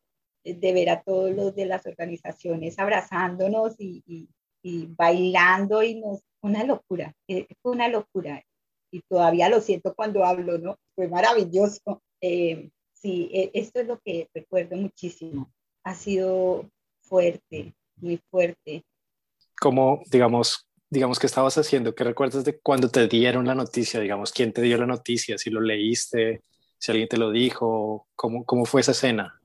de 0.44 0.74
ver 0.74 0.90
a 0.90 1.02
todos 1.02 1.32
los 1.32 1.56
de 1.56 1.66
las 1.66 1.86
organizaciones 1.86 2.80
abrazándonos 2.80 3.76
y, 3.80 4.04
y, 4.64 4.86
bailando 4.88 5.84
y 5.84 5.96
nos, 6.00 6.22
una 6.42 6.64
locura, 6.64 7.14
eh, 7.28 7.48
fue 7.62 7.74
una 7.74 7.88
locura. 7.88 8.44
Y 8.92 9.02
todavía 9.02 9.50
lo 9.50 9.62
siento 9.62 9.94
cuando 9.94 10.26
hablo, 10.26 10.58
¿no? 10.58 10.78
Fue 10.96 11.08
maravilloso. 11.08 12.02
Eh, 12.22 12.70
sí, 13.02 13.30
e, 13.34 13.52
esto 13.54 13.80
es 13.80 13.88
lo 13.88 14.00
que 14.00 14.30
recuerdo 14.34 14.76
muchísimo. 14.76 15.52
Ha 15.84 15.96
sido 15.96 16.70
fuerte, 17.02 17.74
muy 17.98 18.22
fuerte. 18.30 18.84
¿Cómo, 19.60 20.02
digamos, 20.12 20.68
digamos 20.90 21.20
que 21.20 21.28
estabas 21.28 21.58
haciendo? 21.58 21.96
¿Qué 21.96 22.04
recuerdas 22.04 22.46
de 22.46 22.60
cuando 22.60 22.90
te 22.90 23.08
dieron 23.08 23.46
la 23.46 23.56
noticia? 23.56 24.00
Digamos, 24.00 24.32
¿quién 24.32 24.54
te 24.54 24.62
dio 24.62 24.78
la 24.78 24.86
noticia? 24.86 25.38
Si 25.38 25.50
lo 25.50 25.62
leíste, 25.62 26.44
si 26.78 26.92
alguien 26.92 27.10
te 27.10 27.18
lo 27.18 27.32
dijo, 27.32 28.08
¿cómo, 28.16 28.46
cómo 28.46 28.66
fue 28.66 28.82
esa 28.82 28.92
escena? 28.92 29.40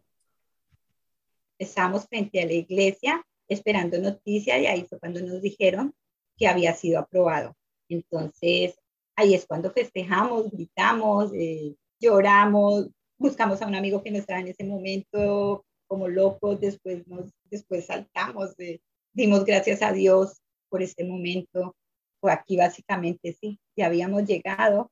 Estábamos 1.58 2.06
frente 2.06 2.42
a 2.42 2.46
la 2.46 2.52
iglesia 2.52 3.24
esperando 3.48 3.98
noticia 3.98 4.58
y 4.58 4.66
ahí 4.66 4.86
fue 4.88 4.98
cuando 4.98 5.20
nos 5.20 5.40
dijeron 5.42 5.94
que 6.36 6.48
había 6.48 6.74
sido 6.74 6.98
aprobado. 6.98 7.54
Entonces, 7.88 8.78
ahí 9.16 9.34
es 9.34 9.46
cuando 9.46 9.70
festejamos, 9.70 10.50
gritamos, 10.50 11.32
eh, 11.34 11.74
lloramos, 12.00 12.88
buscamos 13.18 13.62
a 13.62 13.66
un 13.66 13.74
amigo 13.74 14.02
que 14.02 14.10
no 14.10 14.18
estaba 14.18 14.40
en 14.40 14.48
ese 14.48 14.64
momento 14.64 15.64
como 15.86 16.08
locos, 16.08 16.60
después, 16.60 17.06
nos, 17.06 17.30
después 17.50 17.86
saltamos, 17.86 18.58
eh, 18.58 18.80
dimos 19.12 19.44
gracias 19.44 19.82
a 19.82 19.92
Dios 19.92 20.40
por 20.68 20.82
este 20.82 21.04
momento. 21.04 21.76
Fue 22.20 22.32
aquí 22.32 22.56
básicamente, 22.56 23.36
sí, 23.40 23.58
ya 23.76 23.86
habíamos 23.86 24.24
llegado, 24.24 24.90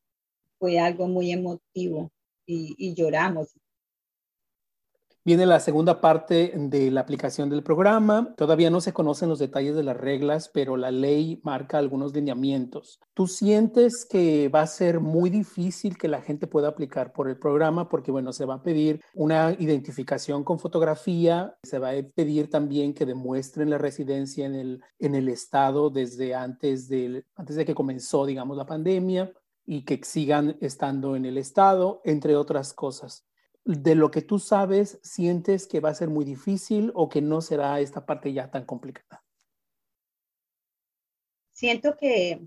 fue 0.59 0.79
algo 0.79 1.09
muy 1.09 1.33
emotivo 1.33 2.11
y, 2.47 2.75
y 2.79 2.95
lloramos, 2.95 3.55
Viene 5.25 5.47
la 5.47 5.61
segunda 5.61 6.01
parte 6.01 6.53
de 6.57 6.91
la 6.91 7.03
aplicación 7.03 7.49
del 7.49 7.63
programa. 7.63 8.35
Todavía 8.37 8.71
no 8.71 8.81
se 8.81 8.93
conocen 8.93 9.29
los 9.29 9.39
detalles 9.39 9.77
de 9.77 9.85
las 9.85 9.97
reglas, 9.97 10.51
pero 10.53 10.77
la 10.77 10.91
ley 10.91 11.41
marca 11.45 11.79
algunos 11.79 12.13
lineamientos. 12.13 12.99
¿Tú 13.15 13.29
sientes 13.29 14.05
que 14.05 14.49
va 14.49 14.63
a 14.63 14.67
ser 14.67 14.99
muy 14.99 15.31
difícil 15.31 15.97
que 15.97 16.09
la 16.09 16.23
gente 16.23 16.49
pueda 16.49 16.67
aplicar 16.67 17.13
por 17.13 17.29
el 17.29 17.39
programa? 17.39 17.89
Porque, 17.89 18.11
bueno, 18.11 18.33
se 18.33 18.47
va 18.47 18.55
a 18.55 18.63
pedir 18.65 19.01
una 19.15 19.53
identificación 19.61 20.43
con 20.43 20.59
fotografía, 20.59 21.57
se 21.63 21.79
va 21.79 21.91
a 21.91 22.03
pedir 22.03 22.51
también 22.51 22.93
que 22.93 23.07
demuestren 23.07 23.71
la 23.71 23.79
residencia 23.79 24.45
en 24.45 24.57
el, 24.57 24.83
en 24.99 25.15
el 25.15 25.29
estado 25.29 25.91
desde 25.91 26.35
antes, 26.35 26.89
del, 26.89 27.25
antes 27.37 27.55
de 27.55 27.65
que 27.65 27.77
comenzó, 27.77 28.27
digamos, 28.27 28.57
la 28.57 28.67
pandemia 28.67 29.33
y 29.65 29.85
que 29.85 30.01
sigan 30.03 30.57
estando 30.61 31.15
en 31.15 31.27
el 31.27 31.39
estado, 31.39 32.01
entre 32.05 32.35
otras 32.35 32.75
cosas 32.75 33.25
de 33.65 33.95
lo 33.95 34.11
que 34.11 34.23
tú 34.23 34.39
sabes, 34.39 34.99
sientes 35.03 35.67
que 35.67 35.81
va 35.81 35.91
a 35.91 35.95
ser 35.95 36.09
muy 36.09 36.25
difícil 36.25 36.91
o 36.95 37.09
que 37.09 37.23
no 37.23 37.41
será 37.41 37.81
esta 37.81 38.05
parte 38.05 38.33
ya 38.33 38.51
tan 38.51 38.65
complicada? 38.65 39.25
Siento 41.53 41.97
que 41.97 42.41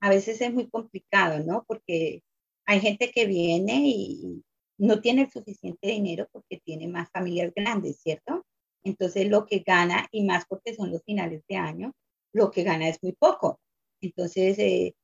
a 0.00 0.08
veces 0.08 0.40
es 0.40 0.52
muy 0.52 0.68
complicado, 0.68 1.42
¿no? 1.44 1.64
Porque 1.66 2.22
hay 2.66 2.80
gente 2.80 3.10
que 3.10 3.26
viene 3.26 3.82
y 3.84 4.42
no 4.78 5.00
tiene 5.00 5.22
el 5.22 5.30
suficiente 5.30 5.88
dinero 5.88 6.28
porque 6.32 6.60
tiene 6.64 6.88
más 6.88 7.10
familias 7.10 7.52
grandes, 7.54 8.00
¿cierto? 8.00 8.44
Entonces 8.84 9.28
lo 9.28 9.46
que 9.46 9.60
gana, 9.60 10.06
y 10.10 10.24
más 10.24 10.44
porque 10.46 10.74
son 10.74 10.90
los 10.90 11.02
finales 11.04 11.42
de 11.48 11.56
año, 11.56 11.92
lo 12.32 12.50
que 12.50 12.64
gana 12.64 12.88
es 12.88 13.02
muy 13.02 13.12
poco. 13.12 13.60
Entonces, 14.00 14.58
eh, 14.58 14.94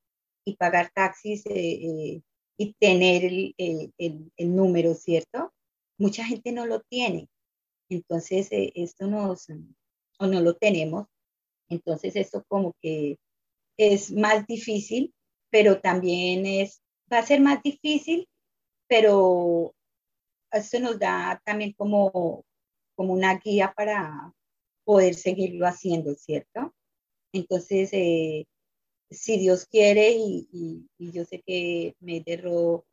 y 0.44 0.57
pagar 0.57 0.90
taxis, 0.94 1.46
eh, 1.46 1.53
eh, 1.55 2.23
y 2.61 2.75
tener 2.75 3.25
el, 3.25 3.55
el, 3.57 4.31
el, 4.37 4.55
número, 4.55 4.92
¿cierto? 4.92 5.51
Mucha 5.96 6.27
gente 6.27 6.53
no 6.53 6.66
lo 6.66 6.83
tiene. 6.83 7.27
Entonces, 7.88 8.53
eh, 8.53 8.70
esto 8.75 9.07
nos, 9.07 9.46
o 10.18 10.27
no 10.27 10.42
lo 10.42 10.55
tenemos. 10.55 11.07
Entonces, 11.70 12.16
esto 12.16 12.44
como 12.49 12.75
que 12.83 13.16
es 13.79 14.12
más 14.12 14.46
difícil, 14.46 15.14
pero 15.49 15.81
también 15.81 16.44
es, 16.44 16.83
va 17.11 17.20
a 17.20 17.27
ser 17.27 17.40
más 17.40 17.62
difícil, 17.62 18.29
pero 18.87 19.75
esto 20.53 20.81
nos 20.81 20.99
da 20.99 21.40
también 21.46 21.73
como, 21.73 22.44
como 22.94 23.14
una 23.14 23.38
guía 23.38 23.73
para 23.75 24.35
poder 24.85 25.14
seguirlo 25.14 25.66
haciendo, 25.66 26.14
¿cierto? 26.14 26.75
Entonces, 27.33 27.88
eh, 27.94 28.44
si 29.11 29.38
Dios 29.38 29.66
quiere, 29.66 30.12
y, 30.16 30.88
yo 30.99 31.25
sé 31.25 31.42
que 31.46 31.94
Mederro 32.01 32.87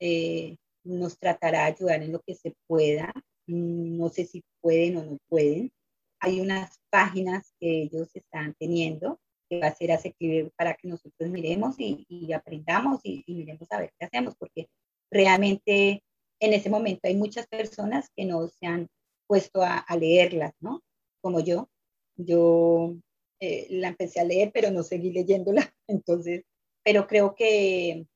eh, 0.00 0.56
nos 0.84 1.18
tratará 1.18 1.64
de 1.64 1.72
ayudar 1.72 2.02
en 2.02 2.12
lo 2.12 2.20
que 2.22 2.34
se 2.34 2.54
pueda. 2.66 3.12
Mm, 3.46 3.98
no 3.98 4.08
sé 4.08 4.26
si 4.26 4.44
pueden 4.60 4.96
o 4.98 5.04
no 5.04 5.18
pueden. 5.28 5.72
Hay 6.20 6.40
unas 6.40 6.78
páginas 6.90 7.52
que 7.60 7.82
ellos 7.82 8.08
están 8.14 8.54
teniendo 8.58 9.20
que 9.48 9.60
va 9.60 9.68
a 9.68 9.74
ser 9.74 9.92
asequible 9.92 10.50
para 10.56 10.74
que 10.74 10.88
nosotros 10.88 11.30
miremos 11.30 11.76
y, 11.78 12.32
aprendamos 12.32 13.00
y, 13.04 13.24
miremos 13.28 13.70
a 13.70 13.78
ver 13.80 13.92
qué 13.98 14.06
hacemos, 14.06 14.34
porque 14.36 14.68
realmente 15.10 16.02
en 16.40 16.52
ese 16.52 16.68
momento 16.70 17.02
hay 17.04 17.16
muchas 17.16 17.46
personas 17.46 18.10
que 18.16 18.24
no 18.24 18.48
se 18.48 18.66
han 18.66 18.88
puesto 19.28 19.62
a, 19.62 19.78
a 19.78 19.96
leerlas, 19.96 20.52
¿no? 20.60 20.82
Como 21.20 21.40
yo. 21.40 21.68
Yo 22.16 22.96
eh, 23.40 23.66
la 23.70 23.88
empecé 23.88 24.20
a 24.20 24.24
leer, 24.24 24.50
pero 24.52 24.70
no 24.70 24.82
seguí 24.82 25.12
leyéndola. 25.12 25.72
Entonces, 25.88 26.44
pero 26.84 27.06
creo 27.06 27.34
que, 27.34 28.06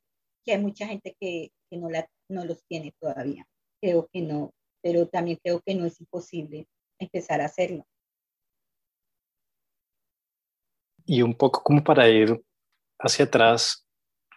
que 0.44 0.52
hay 0.52 0.60
mucha 0.60 0.86
gente 0.86 1.16
que, 1.20 1.52
que 1.70 1.76
no, 1.76 1.90
la, 1.90 2.08
no 2.28 2.44
los 2.44 2.64
tiene 2.64 2.94
todavía. 3.00 3.46
Creo 3.80 4.08
que 4.12 4.22
no, 4.22 4.52
pero 4.82 5.08
también 5.08 5.38
creo 5.42 5.60
que 5.60 5.74
no 5.74 5.86
es 5.86 6.00
imposible 6.00 6.66
empezar 6.98 7.40
a 7.40 7.46
hacerlo. 7.46 7.84
Y 11.06 11.22
un 11.22 11.34
poco 11.34 11.62
como 11.62 11.82
para 11.82 12.08
ir 12.08 12.40
hacia 12.98 13.24
atrás, 13.24 13.86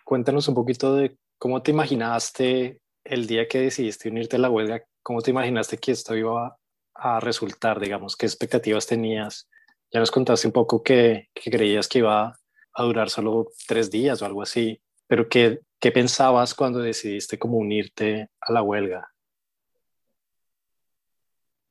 cuéntanos 0.06 0.48
un 0.48 0.56
poquito 0.56 0.96
de 0.96 1.18
cómo 1.38 1.62
te 1.62 1.72
imaginaste 1.72 2.80
el 3.04 3.28
día 3.28 3.48
que 3.48 3.60
decidiste 3.60 4.10
unirte 4.10 4.38
a 4.38 4.40
la 4.40 4.50
huelga, 4.50 4.84
cómo 5.04 5.22
te 5.22 5.32
imaginaste 5.32 5.78
que 5.78 5.92
esto 5.92 6.16
iba 6.16 6.48
a, 6.48 7.18
a 7.18 7.20
resultar, 7.20 7.80
digamos, 7.80 8.16
qué 8.16 8.26
expectativas 8.26 8.88
tenías 8.88 9.50
ya 9.94 10.00
nos 10.00 10.12
contaste 10.12 10.48
un 10.48 10.54
poco 10.54 10.82
que, 10.82 11.30
creías 11.36 11.88
que 11.88 12.00
iba 12.00 12.40
a 12.74 12.84
durar 12.84 13.12
solo 13.12 13.52
tres 13.68 13.92
días 13.92 14.22
o 14.22 14.26
algo 14.26 14.42
así, 14.42 14.82
pero 15.08 15.30
¿qué, 15.30 15.60
¿qué 15.80 15.92
pensabas 15.92 16.56
cuando 16.56 16.80
decidiste 16.80 17.38
como 17.38 17.60
unirte 17.60 18.30
a 18.42 18.52
la 18.52 18.64
huelga? 18.64 19.08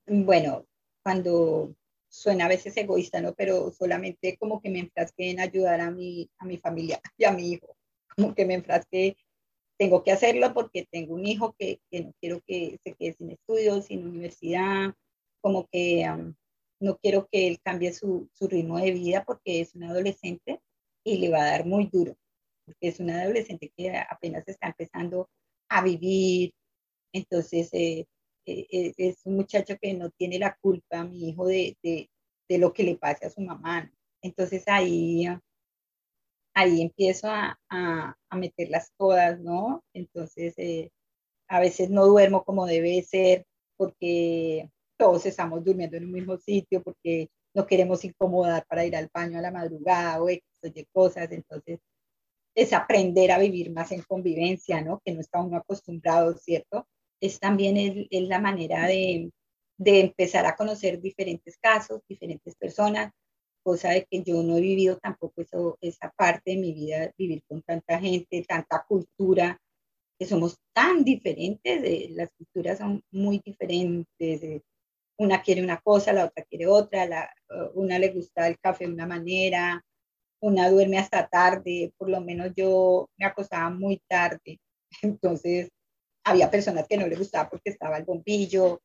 Bueno, 0.07 0.65
cuando 1.03 1.75
suena 2.09 2.45
a 2.45 2.49
veces 2.49 2.77
egoísta, 2.77 3.21
¿no? 3.21 3.35
Pero 3.35 3.73
solamente 3.73 4.37
como 4.39 4.61
que 4.61 4.71
me 4.71 4.79
enfrasqué 4.79 5.31
en 5.31 5.41
ayudar 5.41 5.81
a 5.81 5.91
mi, 5.91 6.31
a 6.39 6.45
mi 6.45 6.59
familia 6.59 7.01
y 7.19 7.25
a 7.25 7.33
mi 7.33 7.51
hijo. 7.51 7.77
Como 8.15 8.37
que 8.37 8.45
me 8.47 8.55
enfrasqué, 8.55 9.17
tengo 9.77 10.05
que 10.05 10.13
hacerlo 10.13 10.55
porque 10.55 10.87
tengo 10.89 11.15
un 11.15 11.27
hijo 11.27 11.57
que, 11.59 11.81
que 11.91 12.05
no 12.05 12.13
quiero 12.21 12.41
que 12.47 12.79
se 12.85 12.95
quede 12.95 13.15
sin 13.15 13.31
estudios, 13.31 13.87
sin 13.87 14.07
universidad, 14.07 14.95
como 15.41 15.67
que 15.67 16.05
no 16.83 16.99
quiero 16.99 17.29
que 17.31 17.47
él 17.49 17.61
cambie 17.63 17.93
su, 17.93 18.29
ritmo 18.41 18.79
de 18.79 18.91
vida 18.91 19.25
porque 19.25 19.61
es 19.61 19.75
un 19.75 19.85
adolescente 19.85 20.61
y 21.05 21.19
le 21.19 21.31
va 21.31 21.43
a 21.43 21.51
dar 21.51 21.65
muy 21.67 21.87
duro, 21.87 22.17
porque 22.65 22.89
es 22.89 23.01
un 23.01 23.11
adolescente 23.11 23.73
que 23.77 23.97
apenas 23.97 24.47
está 24.47 24.69
empezando 24.69 25.29
a 25.69 25.83
vivir, 25.83 26.53
entonces 27.13 27.73
eh, 27.73 28.07
eh, 28.47 28.67
eh, 28.71 28.93
es 28.97 29.25
un 29.25 29.37
muchacho 29.37 29.77
que 29.81 29.95
no 29.95 30.11
tiene 30.11 30.39
la 30.39 30.57
culpa, 30.61 31.05
mi 31.05 31.31
hijo, 31.31 31.47
de, 31.47 31.77
lo 32.49 32.73
que 32.75 32.83
le 32.83 32.97
pase 32.97 33.25
a 33.25 33.31
su 33.31 33.41
mamá. 33.41 33.91
Entonces 34.21 34.65
ahí, 34.67 35.27
ahí 36.55 36.83
empiezo 36.83 37.29
a, 37.29 37.59
a, 37.71 38.37
meterlas 38.37 38.93
todas, 38.99 39.41
¿no? 39.41 39.83
Entonces 39.95 40.55
a 41.49 41.61
veces 41.61 41.89
no 41.91 42.07
duermo 42.07 42.45
como 42.45 42.67
debe 42.67 43.03
ser 43.03 43.47
porque 43.79 44.71
todos 45.03 45.27
estamos 45.27 45.65
durmiendo 45.65 45.97
en 45.97 46.05
un 46.05 46.13
mismo 46.13 46.37
sitio 46.37 46.81
porque 46.81 47.29
no 47.57 47.67
queremos 47.67 48.05
incomodar 48.05 48.65
para 48.69 48.87
ir 48.87 48.95
al 48.95 49.11
baño 49.13 49.37
a 49.37 49.43
la 49.43 49.51
madrugada 49.51 50.23
o 50.23 50.29
X 50.29 50.45
de 50.63 50.87
cosas, 50.93 51.33
entonces 51.33 51.81
es 52.55 52.73
aprender 52.73 53.33
a 53.33 53.39
vivir 53.39 53.73
más 53.73 53.91
en 53.91 54.03
convivencia, 54.03 54.81
¿no? 54.81 55.01
Que 55.05 55.13
no 55.13 55.21
está 55.21 55.43
uno 55.43 55.57
acostumbrado, 55.57 56.35
¿cierto? 56.35 56.87
Es 57.21 57.41
también 57.41 57.77
es, 57.77 58.29
la 58.29 58.39
manera 58.39 58.87
de, 58.87 59.33
de 59.77 60.01
empezar 60.01 60.47
a 60.47 60.55
conocer 60.55 61.01
diferentes 61.01 61.59
casos, 61.59 62.01
diferentes 62.09 62.55
personas, 62.55 63.11
cosa 63.65 63.91
de 63.91 64.07
que 64.09 64.23
yo 64.23 64.41
no 64.45 64.57
he 64.57 64.61
vivido 64.61 64.99
tampoco 64.99 65.43
eso, 65.43 65.79
esa 65.81 66.13
parte 66.17 66.53
de 66.53 66.59
mi 66.59 66.73
vida, 66.75 67.11
vivir 67.19 67.43
con 67.49 67.61
tanta 67.63 67.99
gente, 67.99 68.45
tanta 68.47 68.85
cultura, 68.87 69.59
que 70.17 70.27
somos 70.27 70.59
tan 70.73 71.03
diferentes, 71.03 72.11
las 72.13 72.31
culturas 72.39 72.79
son 72.79 73.03
muy 73.11 73.43
diferentes, 73.45 74.63
una 75.19 75.43
quiere 75.43 75.63
una 75.63 75.81
cosa, 75.81 76.13
la 76.13 76.27
otra 76.27 76.45
quiere 76.45 76.67
otra, 76.67 77.07
la, 77.07 77.31
una 77.75 77.99
le 77.99 78.11
gusta 78.11 78.49
el 78.49 78.59
café 78.59 78.87
de 78.87 78.93
una 78.93 79.07
manera, 79.07 79.85
una 80.41 80.69
duerme 80.71 80.99
hasta 80.99 81.29
tarde, 81.29 81.93
por 81.97 82.11
lo 82.11 82.21
menos 82.21 82.53
yo 82.57 83.09
me 83.17 83.27
acostaba 83.27 83.71
muy 83.71 84.03
tarde, 84.09 84.61
entonces 85.03 85.71
había 86.25 86.51
personas 86.51 86.87
que 86.89 86.97
no 86.97 87.07
le 87.07 87.17
gustaba 87.17 87.49
porque 87.49 87.71
estaba 87.71 87.99
el 87.99 88.05
bombillo, 88.05 88.81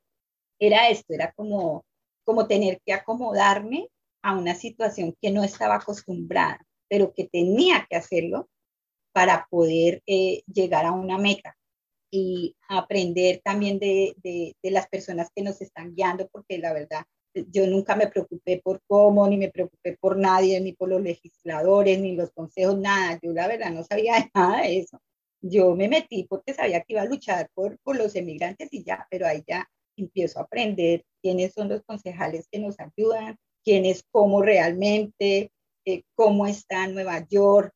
era 0.60 0.90
esto, 0.90 1.13
era 1.13 1.32
como, 1.34 1.86
como 2.24 2.48
tener 2.48 2.80
que 2.86 2.94
acomodarme 2.94 3.90
a 4.24 4.38
una 4.38 4.56
situación 4.56 5.16
que 5.22 5.32
no 5.32 5.44
estaba 5.44 5.76
acostumbrada, 5.76 6.60
pero 6.90 7.13
que 7.13 7.28
tenía 7.28 7.86
que 7.90 7.96
hacerlo 7.96 8.50
para 9.13 9.48
poder 9.50 10.02
eh, 10.06 10.44
llegar 10.48 10.86
a 10.86 10.92
una 10.92 11.18
meta 11.18 11.57
y 12.12 12.56
aprender 12.70 13.41
también 13.43 13.80
de, 13.80 14.15
de, 14.24 14.56
de, 14.62 14.72
las 14.72 14.88
personas 14.88 15.30
que 15.36 15.43
nos 15.43 15.62
están 15.62 15.93
guiando, 15.96 16.28
porque 16.30 16.58
la 16.58 16.74
verdad, 16.74 17.06
yo 17.52 17.67
nunca 17.67 17.96
me 17.96 18.08
preocupé 18.08 18.62
por 18.63 18.82
cómo, 18.88 19.28
ni 19.28 19.38
me 19.38 19.52
preocupé 19.52 19.98
por 20.00 20.17
nadie, 20.17 20.60
ni 20.62 20.74
por 20.74 20.89
los 20.89 21.02
legisladores, 21.02 22.00
ni 22.00 22.15
los 22.15 22.32
consejos, 22.32 22.78
nada. 22.80 23.20
Yo 23.22 23.32
la 23.32 23.48
verdad 23.48 23.72
no 23.72 23.84
sabía 23.84 24.13
nada 24.34 24.62
de 24.62 24.80
eso. 24.80 25.00
Yo 25.41 25.76
me 25.76 25.88
metí 25.88 26.24
porque 26.24 26.54
sabía 26.54 26.82
que 26.82 26.93
iba 26.93 27.02
a 27.02 27.06
luchar 27.06 27.50
por, 27.54 27.78
por 27.80 27.96
los 27.98 28.15
emigrantes 28.15 28.70
y 28.72 28.84
ya, 28.84 29.08
pero 29.10 29.28
ahí 29.28 29.43
ya 29.48 29.70
empiezo 29.96 30.39
a 30.39 30.43
aprender 30.43 31.04
quiénes 31.22 31.54
son 31.54 31.70
los 31.70 31.84
concejales 31.84 32.48
que 32.52 32.60
nos 32.60 32.76
ayudan, 32.80 33.38
quiénes, 33.63 34.04
cómo 34.12 34.41
realmente, 34.41 35.52
eh, 35.86 36.04
cómo 36.15 36.48
está 36.48 36.88
Nueva 36.88 37.26
York, 37.28 37.74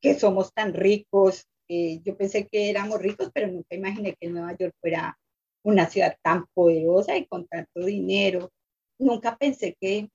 que 0.00 0.18
somos 0.18 0.52
tan 0.52 0.74
ricos. 0.74 1.46
Eh, 1.74 2.02
yo 2.04 2.14
pensé 2.18 2.46
que 2.48 2.68
éramos 2.68 3.00
ricos, 3.00 3.30
pero 3.32 3.48
nunca 3.48 3.74
imaginé 3.74 4.14
que 4.20 4.28
Nueva 4.28 4.54
York 4.58 4.74
fuera 4.78 5.18
una 5.64 5.88
ciudad 5.88 6.14
tan 6.22 6.44
poderosa 6.52 7.16
y 7.16 7.26
con 7.26 7.46
tanto 7.46 7.86
dinero. 7.86 8.50
Nunca 8.98 9.38
pensé 9.38 9.74
que, 9.80 10.10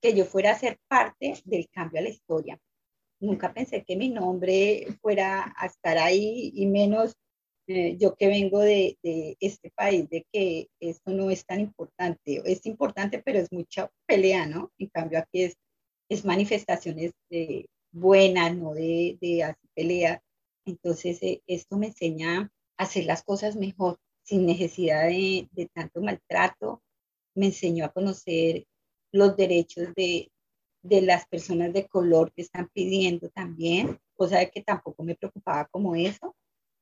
que 0.00 0.14
yo 0.14 0.24
fuera 0.24 0.52
a 0.52 0.58
ser 0.58 0.78
parte 0.88 1.34
del 1.44 1.68
cambio 1.68 2.00
a 2.00 2.04
la 2.04 2.08
historia. 2.08 2.58
Nunca 3.20 3.52
pensé 3.52 3.84
que 3.84 3.94
mi 3.94 4.08
nombre 4.08 4.86
fuera 5.02 5.52
a 5.58 5.66
estar 5.66 5.98
ahí 5.98 6.50
y 6.54 6.66
menos 6.66 7.14
eh, 7.66 7.96
yo 7.98 8.14
que 8.16 8.28
vengo 8.28 8.60
de, 8.60 8.96
de, 9.02 9.36
este 9.38 9.70
país, 9.70 10.08
de 10.08 10.24
que 10.32 10.68
esto 10.80 11.12
no 11.12 11.30
es 11.30 11.44
tan 11.44 11.60
importante. 11.60 12.42
Es 12.46 12.64
importante, 12.64 13.22
pero 13.22 13.38
es 13.38 13.52
mucha 13.52 13.90
pelea, 14.06 14.46
¿no? 14.46 14.72
En 14.78 14.88
cambio, 14.88 15.18
aquí 15.18 15.42
es, 15.42 15.56
es 16.08 16.24
manifestaciones 16.24 17.12
de, 17.30 17.66
buenas, 17.92 18.56
no 18.56 18.72
de, 18.74 19.18
de 19.20 19.44
así 19.44 19.68
pelea. 19.74 20.22
Entonces, 20.64 21.22
eh, 21.22 21.42
esto 21.46 21.76
me 21.76 21.88
enseña 21.88 22.50
a 22.76 22.84
hacer 22.84 23.04
las 23.06 23.22
cosas 23.22 23.56
mejor, 23.56 23.98
sin 24.22 24.46
necesidad 24.46 25.08
de, 25.08 25.70
tanto 25.74 26.00
maltrato. 26.00 26.82
Me 27.34 27.46
enseñó 27.46 27.84
a 27.84 27.92
conocer 27.92 28.66
los 29.12 29.36
derechos 29.36 29.88
de, 29.94 30.30
de 30.82 31.02
las 31.02 31.26
personas 31.26 31.72
de 31.72 31.86
color 31.86 32.32
que 32.32 32.42
están 32.42 32.68
pidiendo 32.72 33.28
también, 33.30 33.98
cosa 34.14 34.38
de 34.38 34.50
que 34.50 34.62
tampoco 34.62 35.02
me 35.02 35.16
preocupaba 35.16 35.66
como 35.70 35.94
eso 35.94 36.34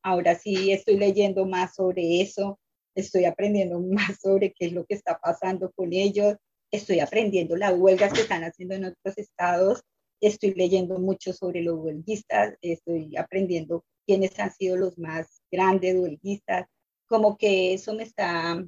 Ahora 0.02 0.34
sí 0.34 0.72
estoy 0.72 0.96
leyendo 0.96 1.44
más 1.44 1.74
sobre 1.74 2.22
eso, 2.22 2.58
estoy 2.94 3.26
aprendiendo 3.26 3.80
más 3.80 4.18
sobre 4.20 4.52
qué 4.52 4.66
es 4.66 4.72
lo 4.72 4.84
que 4.86 4.94
está 4.94 5.18
pasando 5.18 5.70
con 5.72 5.92
ellos, 5.92 6.36
estoy 6.70 7.00
aprendiendo 7.00 7.56
las 7.56 7.74
huelgas 7.76 8.12
que 8.12 8.22
están 8.22 8.44
haciendo 8.44 8.74
en 8.74 8.86
otros 8.86 9.18
estados, 9.18 9.82
estoy 10.20 10.54
leyendo 10.54 10.98
mucho 10.98 11.32
sobre 11.32 11.62
los 11.62 11.78
huelguistas, 11.78 12.56
estoy 12.60 13.16
aprendiendo 13.16 13.84
quiénes 14.06 14.38
han 14.38 14.52
sido 14.52 14.76
los 14.76 14.98
más 14.98 15.42
grandes 15.50 15.96
huelguistas, 15.96 16.66
como 17.06 17.36
que 17.36 17.74
eso 17.74 17.94
me 17.94 18.04
está, 18.04 18.62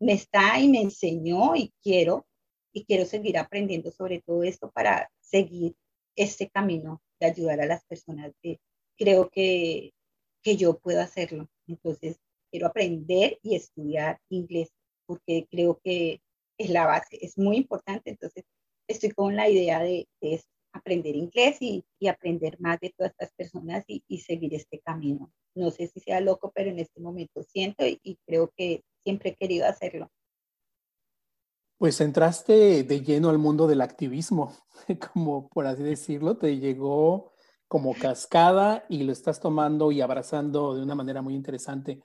me 0.00 0.12
está 0.12 0.58
y 0.60 0.68
me 0.68 0.80
enseñó 0.80 1.56
y 1.56 1.72
quiero, 1.82 2.26
y 2.72 2.84
quiero 2.84 3.04
seguir 3.04 3.38
aprendiendo 3.38 3.90
sobre 3.90 4.22
todo 4.22 4.42
esto 4.44 4.70
para 4.70 5.10
seguir 5.20 5.74
este 6.16 6.50
camino 6.50 7.02
de 7.18 7.26
ayudar 7.26 7.60
a 7.60 7.66
las 7.66 7.84
personas. 7.84 8.32
creo 8.96 9.30
que 9.30 9.92
que 10.42 10.56
yo 10.56 10.78
puedo 10.78 11.00
hacerlo. 11.00 11.48
Entonces, 11.66 12.18
quiero 12.50 12.66
aprender 12.66 13.38
y 13.42 13.56
estudiar 13.56 14.20
inglés 14.28 14.70
porque 15.06 15.46
creo 15.50 15.80
que 15.82 16.20
es 16.58 16.70
la 16.70 16.86
base, 16.86 17.18
es 17.20 17.38
muy 17.38 17.56
importante. 17.56 18.10
Entonces, 18.10 18.44
estoy 18.88 19.10
con 19.10 19.36
la 19.36 19.48
idea 19.48 19.80
de, 19.80 20.08
aprender 20.72 21.16
inglés 21.16 21.58
y, 21.60 21.84
aprender 22.08 22.58
más 22.60 22.78
de 22.80 22.94
todas 22.96 23.12
estas 23.12 23.32
personas 23.32 23.84
y, 23.86 24.18
seguir 24.18 24.54
este 24.54 24.80
camino. 24.80 25.32
No 25.54 25.70
sé 25.70 25.88
si 25.88 26.00
sea 26.00 26.20
loco, 26.20 26.52
pero 26.54 26.70
en 26.70 26.78
este 26.78 27.00
momento 27.00 27.42
siento 27.42 27.84
y, 27.86 28.18
creo 28.26 28.52
que 28.56 28.84
siempre 29.02 29.30
he 29.30 29.34
querido 29.34 29.66
hacerlo. 29.66 30.10
Pues 31.78 32.00
entraste 32.00 32.82
de 32.82 33.00
lleno 33.00 33.30
al 33.30 33.38
mundo 33.38 33.66
del 33.66 33.80
activismo, 33.80 34.54
como 35.12 35.48
por 35.48 35.66
así 35.66 35.82
decirlo, 35.82 36.36
te 36.36 36.58
llegó 36.58 37.32
como 37.68 37.94
cascada 37.94 38.84
y 38.88 39.04
lo 39.04 39.12
estás 39.12 39.40
tomando 39.40 39.92
y 39.92 40.00
abrazando 40.00 40.74
de 40.74 40.82
una 40.82 40.94
manera 40.94 41.22
muy 41.22 41.34
interesante. 41.34 42.02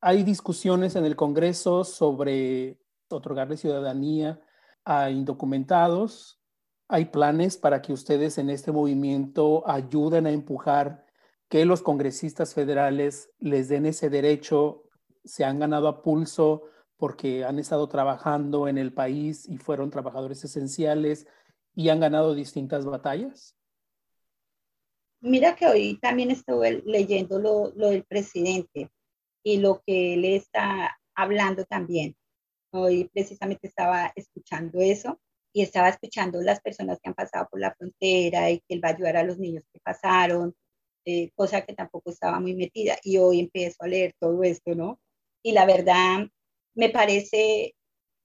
Hay 0.00 0.22
discusiones 0.22 0.94
en 0.96 1.06
el 1.06 1.16
Congreso 1.16 1.82
sobre 1.84 2.78
otorgarle 3.08 3.56
ciudadanía 3.56 4.40
a 4.84 5.10
indocumentados. 5.10 6.43
Hay 6.88 7.06
planes 7.06 7.56
para 7.56 7.80
que 7.80 7.92
ustedes 7.92 8.36
en 8.38 8.50
este 8.50 8.70
movimiento 8.70 9.68
ayuden 9.68 10.26
a 10.26 10.30
empujar 10.30 11.06
que 11.48 11.64
los 11.64 11.82
congresistas 11.82 12.54
federales 12.54 13.30
les 13.38 13.68
den 13.68 13.86
ese 13.86 14.10
derecho. 14.10 14.84
Se 15.24 15.44
han 15.44 15.58
ganado 15.58 15.88
a 15.88 16.02
pulso 16.02 16.64
porque 16.96 17.44
han 17.44 17.58
estado 17.58 17.88
trabajando 17.88 18.68
en 18.68 18.78
el 18.78 18.92
país 18.92 19.48
y 19.48 19.56
fueron 19.58 19.90
trabajadores 19.90 20.44
esenciales 20.44 21.26
y 21.74 21.88
han 21.88 22.00
ganado 22.00 22.34
distintas 22.34 22.84
batallas. 22.84 23.56
Mira 25.20 25.56
que 25.56 25.66
hoy 25.66 25.98
también 26.02 26.30
estuve 26.30 26.82
leyendo 26.84 27.38
lo, 27.38 27.70
del 27.70 28.04
presidente 28.04 28.90
y 29.42 29.56
lo 29.56 29.82
que 29.86 30.14
él 30.14 30.24
está 30.26 30.98
hablando 31.14 31.64
también. 31.64 32.14
Hoy 32.72 33.08
precisamente 33.12 33.68
estaba 33.68 34.12
escuchando 34.14 34.80
eso 34.80 35.18
y 35.54 35.62
estaba 35.62 35.88
escuchando 35.88 36.42
las 36.42 36.60
personas 36.60 36.98
que 37.00 37.08
han 37.08 37.14
pasado 37.14 37.48
por 37.48 37.60
la 37.60 37.74
frontera 37.74 38.50
y 38.50 38.58
que 38.58 38.74
él 38.74 38.84
va 38.84 38.88
a 38.88 38.92
ayudar 38.92 39.16
a 39.16 39.22
los 39.22 39.38
niños 39.38 39.64
que 39.72 39.78
pasaron, 39.80 40.52
eh, 41.06 41.30
cosa 41.36 41.64
que 41.64 41.74
tampoco 41.74 42.10
estaba 42.10 42.40
muy 42.40 42.54
metida. 42.54 42.96
Y 43.04 43.18
hoy 43.18 43.40
empiezo 43.40 43.84
a 43.84 43.88
leer 43.88 44.14
todo 44.18 44.42
esto, 44.42 44.74
¿no? 44.74 44.98
Y 45.44 45.52
la 45.52 45.64
verdad, 45.64 46.26
me 46.74 46.90
parece 46.90 47.74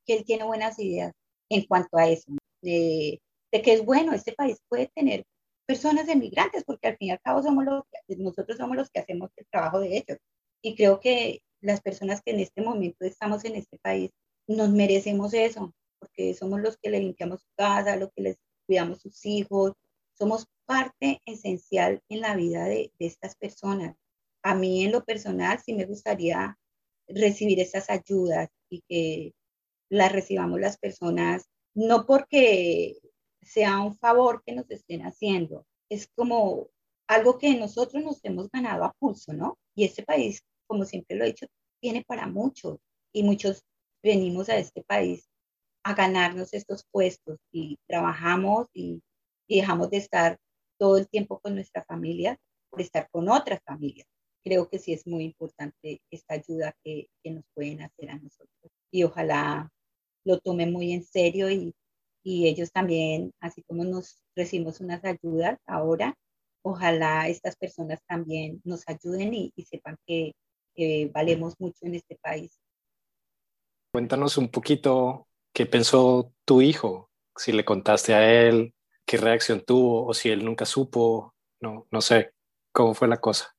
que 0.06 0.14
él 0.16 0.26
tiene 0.26 0.44
buenas 0.44 0.80
ideas 0.80 1.14
en 1.50 1.66
cuanto 1.68 1.98
a 1.98 2.10
eso, 2.10 2.32
de, 2.64 3.22
de 3.52 3.62
que 3.62 3.74
es 3.74 3.86
bueno, 3.86 4.14
este 4.14 4.34
país 4.34 4.58
puede 4.68 4.88
tener 4.96 5.24
personas 5.68 6.10
emigrantes, 6.10 6.64
porque 6.64 6.88
al 6.88 6.98
fin 6.98 7.10
y 7.10 7.12
al 7.12 7.22
cabo 7.22 7.44
somos 7.44 7.64
los, 7.64 7.84
nosotros 8.18 8.58
somos 8.58 8.76
los 8.76 8.90
que 8.90 9.02
hacemos 9.02 9.30
el 9.38 9.46
trabajo 9.52 9.80
de 9.82 9.98
ellos. 9.98 10.18
Y 10.64 10.76
creo 10.76 11.00
que 11.00 11.42
las 11.62 11.82
personas 11.82 12.22
que 12.24 12.32
en 12.32 12.40
este 12.40 12.62
momento 12.64 13.06
estamos 13.06 13.46
en 13.46 13.56
este 13.56 13.78
país 13.80 14.10
nos 14.48 14.72
merecemos 14.72 15.34
eso, 15.36 15.74
porque 16.20 16.34
somos 16.34 16.60
los 16.60 16.78
que 16.78 16.90
le 16.90 17.00
limpiamos 17.00 17.42
su 17.42 17.48
casa, 17.56 17.96
los 17.96 18.10
que 18.14 18.22
les 18.22 18.38
cuidamos 18.68 19.02
sus 19.02 19.26
hijos, 19.26 19.74
somos 20.18 20.48
parte 20.66 21.22
esencial 21.26 22.02
en 22.10 22.22
la 22.22 22.36
vida 22.36 22.66
de, 22.66 22.92
de 23.00 23.06
estas 23.06 23.36
personas. 23.36 23.96
A 24.44 24.54
mí 24.54 24.84
en 24.84 24.92
lo 24.92 25.04
personal 25.06 25.60
sí 25.60 25.74
me 25.74 25.86
gustaría 25.86 26.58
recibir 27.08 27.60
esas 27.60 27.90
ayudas 27.90 28.50
y 28.70 28.82
que 28.88 29.34
las 29.90 30.12
recibamos 30.12 30.60
las 30.60 30.78
personas, 30.78 31.46
no 31.74 32.06
porque 32.06 32.98
sea 33.42 33.80
un 33.80 33.96
favor 33.98 34.44
que 34.46 34.54
nos 34.54 34.70
estén 34.70 35.06
haciendo. 35.06 35.66
Es 35.90 36.10
como 36.16 36.68
algo 37.08 37.38
que 37.38 37.56
nosotros 37.56 38.04
nos 38.04 38.20
hemos 38.24 38.50
ganado 38.52 38.84
a 38.84 38.94
pulso, 39.00 39.34
¿no? 39.34 39.58
Y 39.74 39.86
este 39.86 40.04
país, 40.04 40.44
como 40.68 40.84
siempre 40.84 41.16
lo 41.16 41.24
he 41.24 41.28
dicho, 41.28 41.48
tiene 41.82 42.04
para 42.04 42.28
muchos 42.28 42.78
y 43.14 43.24
muchos 43.24 43.64
venimos 44.04 44.50
a 44.50 44.58
este 44.58 44.84
país 44.84 45.29
a 45.84 45.94
ganarnos 45.94 46.54
estos 46.54 46.86
puestos 46.92 47.40
y 47.52 47.78
trabajamos 47.88 48.68
y, 48.74 49.02
dejamos 49.48 49.90
de 49.90 49.98
estar 49.98 50.38
todo 50.78 50.98
el 50.98 51.10
tiempo 51.10 51.40
con 51.40 51.56
nuestra 51.56 51.84
familia 51.84 52.38
por 52.70 52.82
estar 52.82 53.10
con 53.10 53.30
otras 53.30 53.60
familias. 53.66 54.06
Creo 54.44 54.70
que 54.70 54.78
sí 54.78 54.94
es 54.94 55.08
muy 55.08 55.24
importante 55.24 56.02
esta 56.12 56.36
ayuda 56.36 56.76
que, 56.84 57.08
que 57.24 57.32
nos 57.32 57.44
pueden 57.56 57.82
hacer 57.82 58.12
a 58.12 58.20
nosotros 58.20 58.72
y 58.92 59.04
ojalá 59.04 59.72
lo 60.24 60.40
tomen 60.40 60.72
muy 60.72 60.92
en 60.92 61.04
serio 61.04 61.50
y, 61.50 61.74
y 62.24 62.48
ellos 62.48 62.72
también, 62.72 63.34
así 63.40 63.64
como 63.64 63.84
nos 63.84 64.22
recibimos 64.36 64.82
unas 64.82 65.04
ayudas 65.04 65.58
ahora, 65.66 66.16
ojalá 66.62 67.28
estas 67.28 67.56
personas 67.56 68.00
también 68.06 68.62
nos 68.64 68.88
ayuden 68.88 69.34
y, 69.34 69.54
sepan 69.66 69.98
que, 70.06 70.34
valemos 71.12 71.56
mucho 71.60 71.80
en 71.82 71.96
este 71.96 72.18
país. 72.22 72.58
Cuéntanos 73.92 74.38
un 74.38 74.48
poquito 74.48 75.28
qué 75.54 75.66
pensó 75.66 76.34
tu 76.46 76.62
hijo, 76.62 77.10
si 77.36 77.52
le 77.52 77.66
contaste 77.66 78.14
a 78.14 78.48
él, 78.48 78.74
qué 79.06 79.18
reacción 79.18 79.64
tuvo 79.66 80.06
o 80.06 80.14
si 80.14 80.30
él 80.30 80.46
nunca 80.46 80.66
supo, 80.66 81.34
no, 81.62 81.88
no 81.92 82.02
sé, 82.02 82.34
cómo 82.72 82.94
fue 82.94 83.08
la 83.08 83.20
cosa. 83.20 83.56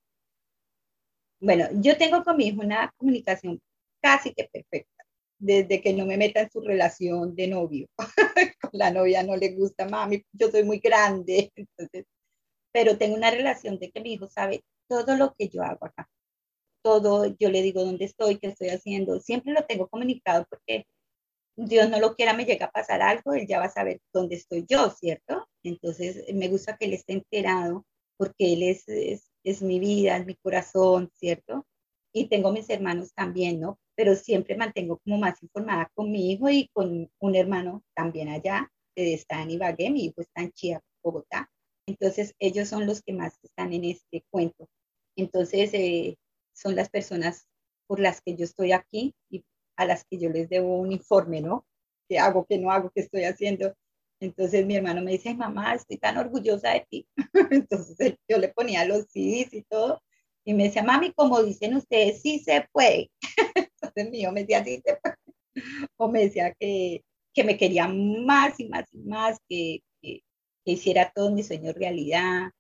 Bueno, 1.41 1.67
yo 1.75 1.97
tengo 1.97 2.23
con 2.23 2.37
mi 2.37 2.49
hijo 2.49 2.61
una 2.61 2.93
comunicación 2.97 3.61
casi 4.01 4.35
que 4.35 4.49
perfecta, 4.53 5.05
desde 5.39 5.81
que 5.81 5.93
no 5.93 6.05
me 6.07 6.17
meta 6.17 6.41
en 6.41 6.51
su 6.51 6.61
relación 6.61 7.35
de 7.35 7.49
novio. 7.49 7.89
con 8.61 8.71
la 8.73 8.91
novia 8.91 9.23
no 9.23 9.37
le 9.37 9.53
gusta, 9.53 9.89
mami, 9.89 10.23
yo 10.33 10.51
soy 10.51 10.65
muy 10.65 10.79
grande, 10.79 11.51
entonces 11.57 12.07
pero 12.73 12.97
tengo 12.99 13.17
una 13.17 13.31
relación 13.31 13.79
de 13.79 13.91
que 13.91 14.01
mi 14.01 14.15
hijo 14.15 14.29
sabe 14.29 14.65
todo 14.89 15.17
lo 15.17 15.35
que 15.35 15.49
yo 15.49 15.63
hago 15.63 15.87
acá. 15.87 16.09
Todo, 16.83 17.37
yo 17.39 17.51
le 17.51 17.63
digo 17.63 17.85
dónde 17.85 18.07
estoy, 18.07 18.39
qué 18.39 18.49
estoy 18.49 18.69
haciendo. 18.69 19.21
Siempre 19.21 19.53
lo 19.53 19.65
tengo 19.67 19.89
comunicado 19.89 20.47
porque 20.49 20.87
Dios 21.57 21.91
no 21.91 22.01
lo 22.01 22.15
quiera, 22.15 22.33
me 22.33 22.45
llega 22.45 22.67
a 22.67 22.71
pasar 22.71 23.03
algo, 23.03 23.35
él 23.35 23.47
ya 23.47 23.59
va 23.59 23.67
a 23.67 23.71
saber 23.71 24.01
dónde 24.13 24.37
estoy 24.37 24.65
yo, 24.69 24.91
¿cierto? 24.91 25.47
Entonces, 25.63 26.25
me 26.35 26.49
gusta 26.49 26.77
que 26.77 26.87
él 26.87 26.95
esté 26.95 27.15
enterado 27.15 27.85
porque 28.17 28.53
él 28.55 28.63
es, 28.63 28.89
es, 28.89 29.31
es 29.45 29.63
mi 29.63 29.79
vida, 29.81 30.17
es 30.17 30.27
mi 30.27 30.37
corazón, 30.37 31.11
¿cierto? 31.15 31.67
Y 32.13 32.29
tengo 32.29 32.53
mis 32.53 32.69
hermanos 32.71 33.13
también, 33.15 33.61
¿no? 33.61 33.79
Pero 33.95 34.15
siempre 34.15 34.57
mantengo 34.57 34.99
como 35.05 35.19
más 35.19 35.43
informada 35.43 35.91
con 35.95 36.11
mi 36.11 36.33
hijo 36.33 36.51
y 36.51 36.69
con 36.73 37.11
un 37.19 37.37
hermano 37.37 37.83
también 37.95 38.29
allá, 38.29 38.71
está 38.95 39.43
en 39.43 39.51
Ibagué, 39.51 39.91
mi 39.91 40.07
hijo 40.07 40.21
está 40.21 40.43
en 40.43 40.53
Chiapas, 40.53 40.89
Bogotá. 41.03 41.51
Entonces, 41.87 42.35
ellos 42.39 42.69
son 42.69 42.87
los 42.87 43.03
que 43.03 43.13
más 43.13 43.39
están 43.43 43.73
en 43.73 43.85
este 43.85 44.25
cuento. 44.31 44.69
Entonces, 45.17 45.71
eh, 45.75 46.17
son 46.53 46.77
las 46.77 46.91
personas 46.91 47.47
por 47.87 48.01
las 48.01 48.21
que 48.21 48.37
yo 48.37 48.45
estoy 48.45 48.73
aquí 48.73 49.15
y 49.31 49.45
a 49.81 49.87
las 49.87 50.05
que 50.05 50.19
yo 50.19 50.29
les 50.29 50.51
debo 50.51 50.79
un 50.79 50.93
informe, 50.93 51.41
¿no? 51.41 51.67
¿Qué 52.07 52.19
hago, 52.19 52.45
qué 52.47 52.59
no 52.59 52.71
hago, 52.71 52.91
qué 52.95 53.01
estoy 53.01 53.25
haciendo? 53.25 53.75
Entonces 54.21 54.67
mi 54.67 54.77
hermano 54.77 55.01
me 55.01 55.13
dice, 55.13 55.33
mamá, 55.33 55.75
estoy 55.75 55.97
tan 55.97 56.19
orgullosa 56.19 56.73
de 56.73 56.87
ti. 56.91 57.09
Entonces 57.51 58.17
yo 58.29 58.37
le 58.37 58.49
ponía 58.49 58.85
los 58.85 59.07
CDs 59.07 59.55
y 59.55 59.63
todo. 59.63 60.03
Y 60.45 60.53
me 60.53 60.65
decía, 60.65 60.83
mami, 60.83 61.13
como 61.15 61.43
dicen 61.43 61.77
ustedes, 61.77 62.21
sí 62.21 62.41
se 62.41 62.67
puede. 62.73 63.11
Entonces 63.81 64.11
mi 64.11 64.21
hijo 64.21 64.33
me 64.33 64.41
decía, 64.41 64.63
sí 64.63 64.83
se 64.85 64.97
puede. 64.97 65.17
O 65.97 66.09
me 66.09 66.25
decía 66.25 66.55
que, 66.61 67.03
que 67.33 67.45
me 67.45 67.57
quería 67.57 67.89
más 67.89 68.61
y 68.61 68.69
más 68.69 68.85
y 68.93 68.99
más, 68.99 69.39
que, 69.49 69.83
que 70.03 70.23
hiciera 70.65 71.11
todos 71.15 71.33
mis 71.33 71.47
sueños 71.47 71.75
realidad. 71.75 72.51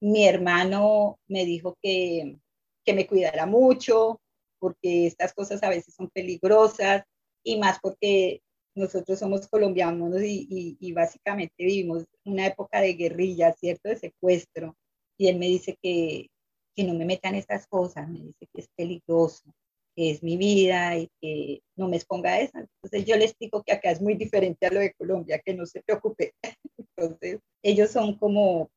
Mi 0.00 0.26
hermano 0.26 1.20
me 1.28 1.44
dijo 1.44 1.78
que, 1.80 2.36
que 2.84 2.94
me 2.94 3.06
cuidara 3.06 3.46
mucho, 3.46 4.20
porque 4.64 5.06
estas 5.06 5.34
cosas 5.34 5.62
a 5.62 5.68
veces 5.68 5.94
son 5.94 6.08
peligrosas 6.08 7.02
y 7.44 7.58
más 7.58 7.78
porque 7.82 8.40
nosotros 8.74 9.18
somos 9.18 9.46
colombianos 9.46 10.22
y, 10.22 10.78
y, 10.80 10.92
básicamente 10.92 11.52
vivimos 11.58 12.06
una 12.24 12.46
época 12.46 12.80
de 12.80 12.94
guerrilla, 12.94 13.52
¿cierto? 13.52 13.90
De 13.90 13.96
secuestro. 13.96 14.74
Y 15.18 15.28
él 15.28 15.38
me 15.38 15.48
dice 15.48 15.76
que, 15.82 16.28
que 16.74 16.84
no 16.84 16.94
me 16.94 17.04
metan 17.04 17.34
estas 17.34 17.66
cosas, 17.66 18.08
me 18.08 18.20
dice 18.20 18.48
que 18.50 18.62
es 18.62 18.68
peligroso, 18.74 19.54
que 19.94 20.12
es 20.12 20.22
mi 20.22 20.38
vida 20.38 20.96
y 20.96 21.10
que 21.20 21.60
no 21.76 21.86
me 21.88 21.96
exponga 21.96 22.30
a 22.30 22.40
eso. 22.40 22.56
Entonces 22.56 23.04
yo 23.04 23.18
le 23.18 23.26
explico 23.26 23.62
que 23.62 23.72
acá 23.72 23.90
es 23.90 24.00
muy 24.00 24.14
diferente 24.14 24.66
a 24.66 24.72
lo 24.72 24.80
de 24.80 24.94
Colombia, 24.94 25.42
que 25.44 25.52
no 25.52 25.66
se 25.66 25.82
preocupe. 25.82 26.32
Entonces 26.78 27.38
ellos 27.62 27.90
son 27.90 28.16
como 28.16 28.70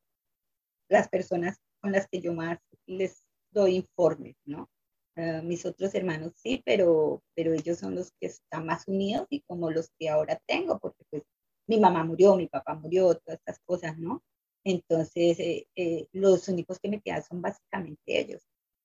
las 0.90 1.08
personas 1.08 1.56
con 1.80 1.92
las 1.92 2.06
que 2.08 2.20
yo 2.20 2.34
más 2.34 2.58
les 2.84 3.24
doy 3.50 3.76
informes, 3.76 4.36
¿no? 4.44 4.68
Mis 5.42 5.66
otros 5.66 5.94
hermanos 5.94 6.32
sí, 6.36 6.62
pero, 6.64 7.22
pero 7.34 7.52
ellos 7.52 7.78
son 7.78 7.94
los 7.94 8.10
que 8.20 8.28
están 8.28 8.66
más 8.66 8.86
unidos 8.88 9.26
y 9.30 9.40
como 9.42 9.70
los 9.70 9.90
que 9.98 10.08
ahora 10.08 10.40
tengo, 10.46 10.78
porque 10.78 11.04
pues 11.10 11.22
mi 11.68 11.80
mamá 11.80 12.04
murió, 12.04 12.36
mi 12.36 12.46
papá 12.48 12.74
murió, 12.74 13.14
todas 13.16 13.38
estas 13.38 13.60
cosas, 13.66 13.98
¿no? 13.98 14.22
Entonces, 14.64 15.38
eh, 15.40 15.66
eh, 15.76 16.06
los 16.12 16.48
únicos 16.48 16.78
que 16.80 16.88
me 16.88 17.00
quedan 17.00 17.22
son 17.22 17.42
básicamente 17.42 18.02
ellos 18.06 18.42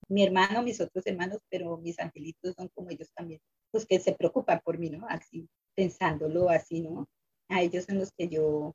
mi 0.10 0.24
hermano, 0.24 0.64
mis 0.64 0.80
otros 0.82 1.06
hermanos, 1.08 1.42
pero 1.50 1.78
mis 1.78 2.00
angelitos 2.00 2.56
son 2.56 2.70
como 2.76 2.90
ellos 2.90 3.10
también, 3.16 3.40
pues 3.72 3.86
que 3.86 4.00
se 4.00 4.14
preocupan 4.14 4.62
por 4.64 4.78
mí, 4.78 4.90
¿no? 4.90 5.06
Así, 5.10 5.48
pensándolo 5.76 6.50
así, 6.50 6.82
¿no? 6.82 7.08
A 7.50 7.62
ellos 7.62 7.86
son 7.86 8.00
los 8.00 8.12
que 8.12 8.28
yo, 8.30 8.74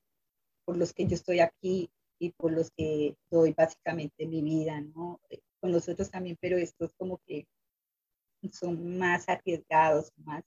por 0.65 0.77
los 0.77 0.93
que 0.93 1.07
yo 1.07 1.15
estoy 1.15 1.41
aquí 1.41 1.91
y 2.21 2.31
por 2.33 2.53
los 2.53 2.71
que 2.77 3.17
doy 3.31 3.53
básicamente 3.53 4.27
mi 4.27 4.43
vida, 4.43 4.81
¿no? 4.81 5.21
Con 5.61 5.73
los 5.73 5.89
otros 5.89 6.11
también, 6.11 6.37
pero 6.41 6.57
estos 6.57 6.95
como 6.95 7.19
que 7.27 7.47
son 8.53 8.99
más 8.99 9.29
arriesgados, 9.29 10.13
más 10.17 10.45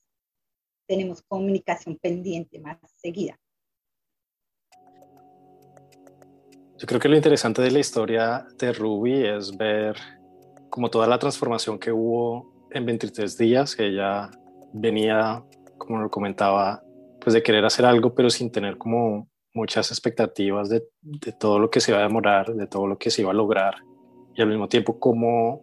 tenemos 0.88 1.22
comunicación 1.22 1.98
pendiente, 1.98 2.60
más 2.60 2.78
seguida. 2.98 3.38
Yo 6.78 6.88
creo 6.88 7.00
que 7.00 7.10
lo 7.10 7.16
interesante 7.16 7.62
de 7.62 7.72
la 7.72 7.80
historia 7.80 8.46
de 8.58 8.74
Ruby 8.74 9.26
es 9.26 9.56
ver 9.56 9.96
como 10.70 10.90
toda 10.90 11.06
la 11.06 11.20
transformación 11.20 11.78
que 11.78 11.92
hubo 11.92 12.68
en 12.72 12.86
23 12.86 13.38
días, 13.38 13.76
que 13.76 13.88
ella 13.88 14.32
venía, 14.74 15.44
como 15.78 16.00
lo 16.00 16.10
comentaba, 16.10 16.82
pues 17.20 17.34
de 17.34 17.44
querer 17.44 17.64
hacer 17.66 17.86
algo, 17.86 18.16
pero 18.16 18.30
sin 18.30 18.52
tener 18.52 18.78
como 18.78 19.30
muchas 19.54 19.92
expectativas 19.92 20.70
de, 20.70 20.84
de, 21.02 21.34
todo 21.34 21.60
lo 21.60 21.70
que 21.70 21.82
se 21.82 21.92
iba 21.92 22.00
a 22.00 22.04
demorar, 22.04 22.54
de 22.54 22.68
todo 22.68 22.88
lo 22.88 22.98
que 22.98 23.12
se 23.12 23.22
iba 23.22 23.32
a 23.32 23.36
lograr. 23.36 23.76
Y 24.36 24.42
al 24.42 24.48
mismo 24.48 24.68
tiempo 24.68 25.00
como 25.00 25.62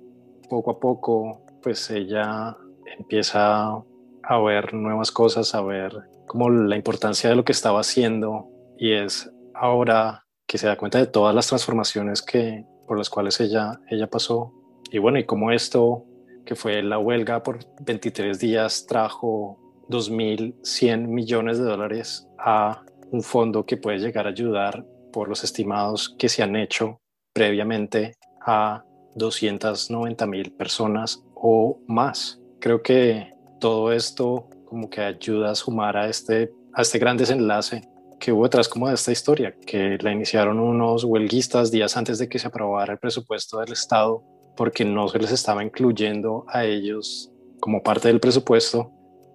poco 0.48 0.70
a 0.70 0.80
poco, 0.80 1.42
pues 1.62 1.90
ella 1.90 2.56
empieza 2.98 3.82
a 4.22 4.40
ver 4.40 4.74
nuevas 4.74 5.10
cosas, 5.10 5.54
a 5.54 5.62
ver 5.62 5.92
como 6.26 6.50
la 6.50 6.76
importancia 6.76 7.30
de 7.30 7.36
lo 7.36 7.44
que 7.44 7.52
estaba 7.52 7.80
haciendo 7.80 8.48
y 8.78 8.92
es 8.92 9.30
ahora 9.54 10.26
que 10.46 10.58
se 10.58 10.66
da 10.66 10.76
cuenta 10.76 10.98
de 10.98 11.06
todas 11.06 11.34
las 11.34 11.48
transformaciones 11.48 12.22
que 12.22 12.64
por 12.86 12.96
las 12.96 13.10
cuales 13.10 13.40
ella, 13.40 13.80
ella 13.88 14.08
pasó. 14.08 14.52
Y 14.90 14.98
bueno, 14.98 15.18
y 15.18 15.24
como 15.24 15.50
esto, 15.52 16.04
que 16.46 16.54
fue 16.54 16.82
la 16.82 16.98
huelga 16.98 17.42
por 17.42 17.58
23 17.80 18.38
días, 18.38 18.86
trajo 18.86 19.58
2.100 19.88 21.06
millones 21.06 21.58
de 21.58 21.64
dólares 21.64 22.26
a 22.38 22.82
un 23.10 23.22
fondo 23.22 23.66
que 23.66 23.76
puede 23.76 23.98
llegar 23.98 24.26
a 24.26 24.30
ayudar 24.30 24.86
por 25.12 25.28
los 25.28 25.44
estimados 25.44 26.14
que 26.18 26.28
se 26.28 26.42
han 26.42 26.56
hecho 26.56 27.00
previamente 27.34 28.14
a 28.48 28.82
290 29.14 30.26
mil 30.26 30.50
personas 30.52 31.22
o 31.34 31.78
más. 31.86 32.40
Creo 32.58 32.82
que 32.82 33.34
todo 33.60 33.92
esto 33.92 34.48
como 34.64 34.88
que 34.88 35.02
ayuda 35.02 35.50
a 35.50 35.54
sumar 35.54 35.98
a 35.98 36.08
este, 36.08 36.50
a 36.72 36.82
este 36.82 36.98
gran 36.98 37.18
desenlace 37.18 37.82
que 38.18 38.32
hubo 38.32 38.44
detrás 38.44 38.68
como 38.68 38.88
de 38.88 38.94
esta 38.94 39.12
historia, 39.12 39.54
que 39.66 39.98
la 40.00 40.12
iniciaron 40.12 40.58
unos 40.58 41.04
huelguistas 41.04 41.70
días 41.70 41.96
antes 41.96 42.18
de 42.18 42.28
que 42.28 42.38
se 42.38 42.48
aprobara 42.48 42.94
el 42.94 42.98
presupuesto 42.98 43.60
del 43.60 43.72
Estado 43.72 44.24
porque 44.56 44.84
no 44.84 45.06
se 45.08 45.18
les 45.18 45.30
estaba 45.30 45.62
incluyendo 45.62 46.44
a 46.48 46.64
ellos 46.64 47.30
como 47.60 47.82
parte 47.82 48.08
del 48.08 48.18
presupuesto 48.18 48.90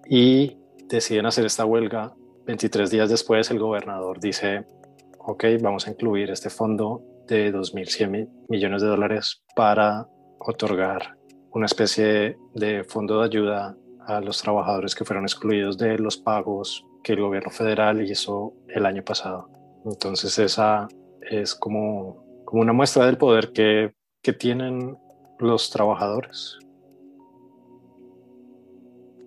y 0.08 0.58
deciden 0.88 1.26
hacer 1.26 1.46
esta 1.46 1.64
huelga. 1.64 2.14
23 2.46 2.90
días 2.90 3.08
después 3.08 3.50
el 3.50 3.58
gobernador 3.58 4.20
dice, 4.20 4.66
ok, 5.18 5.44
vamos 5.62 5.86
a 5.86 5.92
incluir 5.92 6.30
este 6.30 6.50
fondo 6.50 7.02
de 7.26 7.52
2.100 7.52 8.28
millones 8.48 8.82
de 8.82 8.88
dólares 8.88 9.42
para 9.54 10.08
otorgar 10.38 11.16
una 11.50 11.66
especie 11.66 12.36
de 12.54 12.84
fondo 12.84 13.20
de 13.20 13.26
ayuda 13.26 13.76
a 14.06 14.20
los 14.20 14.42
trabajadores 14.42 14.94
que 14.94 15.04
fueron 15.04 15.24
excluidos 15.24 15.78
de 15.78 15.98
los 15.98 16.16
pagos 16.16 16.84
que 17.02 17.12
el 17.12 17.20
gobierno 17.20 17.50
federal 17.50 18.02
hizo 18.02 18.54
el 18.68 18.86
año 18.86 19.04
pasado. 19.04 19.48
Entonces 19.84 20.38
esa 20.38 20.88
es 21.30 21.54
como, 21.54 22.42
como 22.44 22.62
una 22.62 22.72
muestra 22.72 23.06
del 23.06 23.16
poder 23.16 23.52
que, 23.52 23.94
que 24.22 24.32
tienen 24.32 24.96
los 25.38 25.70
trabajadores? 25.70 26.58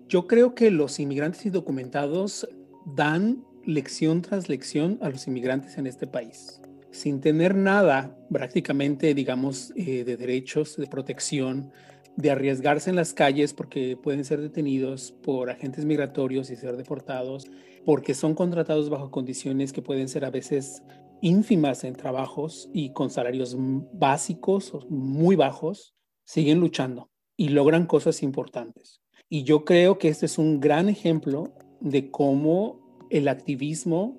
Yo 0.08 0.26
creo 0.26 0.54
que 0.54 0.70
los 0.70 0.98
inmigrantes 1.00 1.44
indocumentados 1.44 2.48
dan 2.86 3.44
lección 3.64 4.22
tras 4.22 4.48
lección 4.48 4.98
a 5.02 5.10
los 5.10 5.26
inmigrantes 5.26 5.76
en 5.76 5.86
este 5.86 6.06
país, 6.06 6.60
sin 6.90 7.20
tener 7.20 7.54
nada 7.54 8.16
prácticamente, 8.30 9.14
digamos, 9.14 9.72
eh, 9.76 10.04
de 10.04 10.16
derechos, 10.16 10.76
de 10.76 10.86
protección, 10.86 11.70
de 12.16 12.30
arriesgarse 12.30 12.90
en 12.90 12.96
las 12.96 13.14
calles 13.14 13.54
porque 13.54 13.96
pueden 13.96 14.24
ser 14.24 14.40
detenidos 14.40 15.12
por 15.22 15.50
agentes 15.50 15.84
migratorios 15.84 16.50
y 16.50 16.56
ser 16.56 16.76
deportados, 16.76 17.46
porque 17.84 18.14
son 18.14 18.34
contratados 18.34 18.90
bajo 18.90 19.10
condiciones 19.10 19.72
que 19.72 19.82
pueden 19.82 20.08
ser 20.08 20.24
a 20.24 20.30
veces 20.30 20.82
ínfimas 21.20 21.84
en 21.84 21.94
trabajos 21.94 22.68
y 22.72 22.92
con 22.92 23.10
salarios 23.10 23.56
básicos 23.92 24.72
muy 24.88 25.36
bajos, 25.36 25.94
siguen 26.24 26.60
luchando 26.60 27.10
y 27.36 27.50
logran 27.50 27.86
cosas 27.86 28.22
importantes. 28.22 29.00
Y 29.28 29.44
yo 29.44 29.64
creo 29.64 29.98
que 29.98 30.08
este 30.08 30.26
es 30.26 30.38
un 30.38 30.58
gran 30.60 30.88
ejemplo 30.88 31.54
de 31.80 32.10
cómo 32.10 33.06
el 33.10 33.28
activismo 33.28 34.18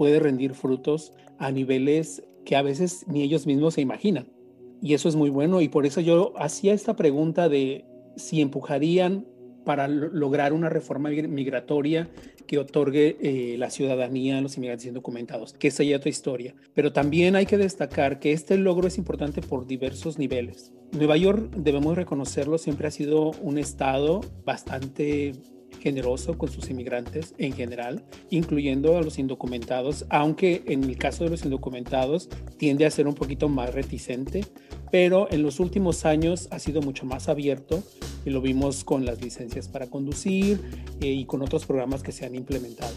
puede 0.00 0.18
rendir 0.18 0.54
frutos 0.54 1.12
a 1.36 1.52
niveles 1.52 2.22
que 2.46 2.56
a 2.56 2.62
veces 2.62 3.04
ni 3.06 3.22
ellos 3.22 3.46
mismos 3.46 3.74
se 3.74 3.82
imaginan. 3.82 4.28
Y 4.80 4.94
eso 4.94 5.10
es 5.10 5.14
muy 5.14 5.28
bueno 5.28 5.60
y 5.60 5.68
por 5.68 5.84
eso 5.84 6.00
yo 6.00 6.32
hacía 6.38 6.72
esta 6.72 6.96
pregunta 6.96 7.50
de 7.50 7.84
si 8.16 8.40
empujarían 8.40 9.26
para 9.66 9.88
lograr 9.88 10.54
una 10.54 10.70
reforma 10.70 11.10
migratoria 11.10 12.08
que 12.46 12.56
otorgue 12.56 13.18
eh, 13.20 13.58
la 13.58 13.68
ciudadanía 13.68 14.38
a 14.38 14.40
los 14.40 14.56
inmigrantes 14.56 14.86
indocumentados, 14.86 15.52
que 15.52 15.68
esa 15.68 15.84
ya 15.84 15.98
otra 15.98 16.08
historia. 16.08 16.54
Pero 16.72 16.94
también 16.94 17.36
hay 17.36 17.44
que 17.44 17.58
destacar 17.58 18.20
que 18.20 18.32
este 18.32 18.56
logro 18.56 18.88
es 18.88 18.96
importante 18.96 19.42
por 19.42 19.66
diversos 19.66 20.18
niveles. 20.18 20.72
Nueva 20.92 21.18
York, 21.18 21.50
debemos 21.58 21.94
reconocerlo, 21.94 22.56
siempre 22.56 22.88
ha 22.88 22.90
sido 22.90 23.32
un 23.42 23.58
estado 23.58 24.22
bastante 24.46 25.34
generoso 25.80 26.36
con 26.36 26.50
sus 26.50 26.70
inmigrantes 26.70 27.34
en 27.38 27.52
general, 27.52 28.02
incluyendo 28.30 28.96
a 28.96 29.02
los 29.02 29.18
indocumentados, 29.18 30.06
aunque 30.08 30.62
en 30.66 30.84
el 30.84 30.96
caso 30.96 31.24
de 31.24 31.30
los 31.30 31.44
indocumentados 31.44 32.28
tiende 32.56 32.86
a 32.86 32.90
ser 32.90 33.06
un 33.06 33.14
poquito 33.14 33.48
más 33.48 33.74
reticente, 33.74 34.44
pero 34.90 35.30
en 35.30 35.42
los 35.42 35.60
últimos 35.60 36.04
años 36.04 36.48
ha 36.50 36.58
sido 36.58 36.82
mucho 36.82 37.06
más 37.06 37.28
abierto 37.28 37.82
y 38.24 38.30
lo 38.30 38.40
vimos 38.40 38.84
con 38.84 39.04
las 39.04 39.22
licencias 39.22 39.68
para 39.68 39.86
conducir 39.86 40.60
eh, 41.00 41.06
y 41.06 41.24
con 41.24 41.42
otros 41.42 41.64
programas 41.64 42.02
que 42.02 42.12
se 42.12 42.26
han 42.26 42.34
implementado. 42.34 42.92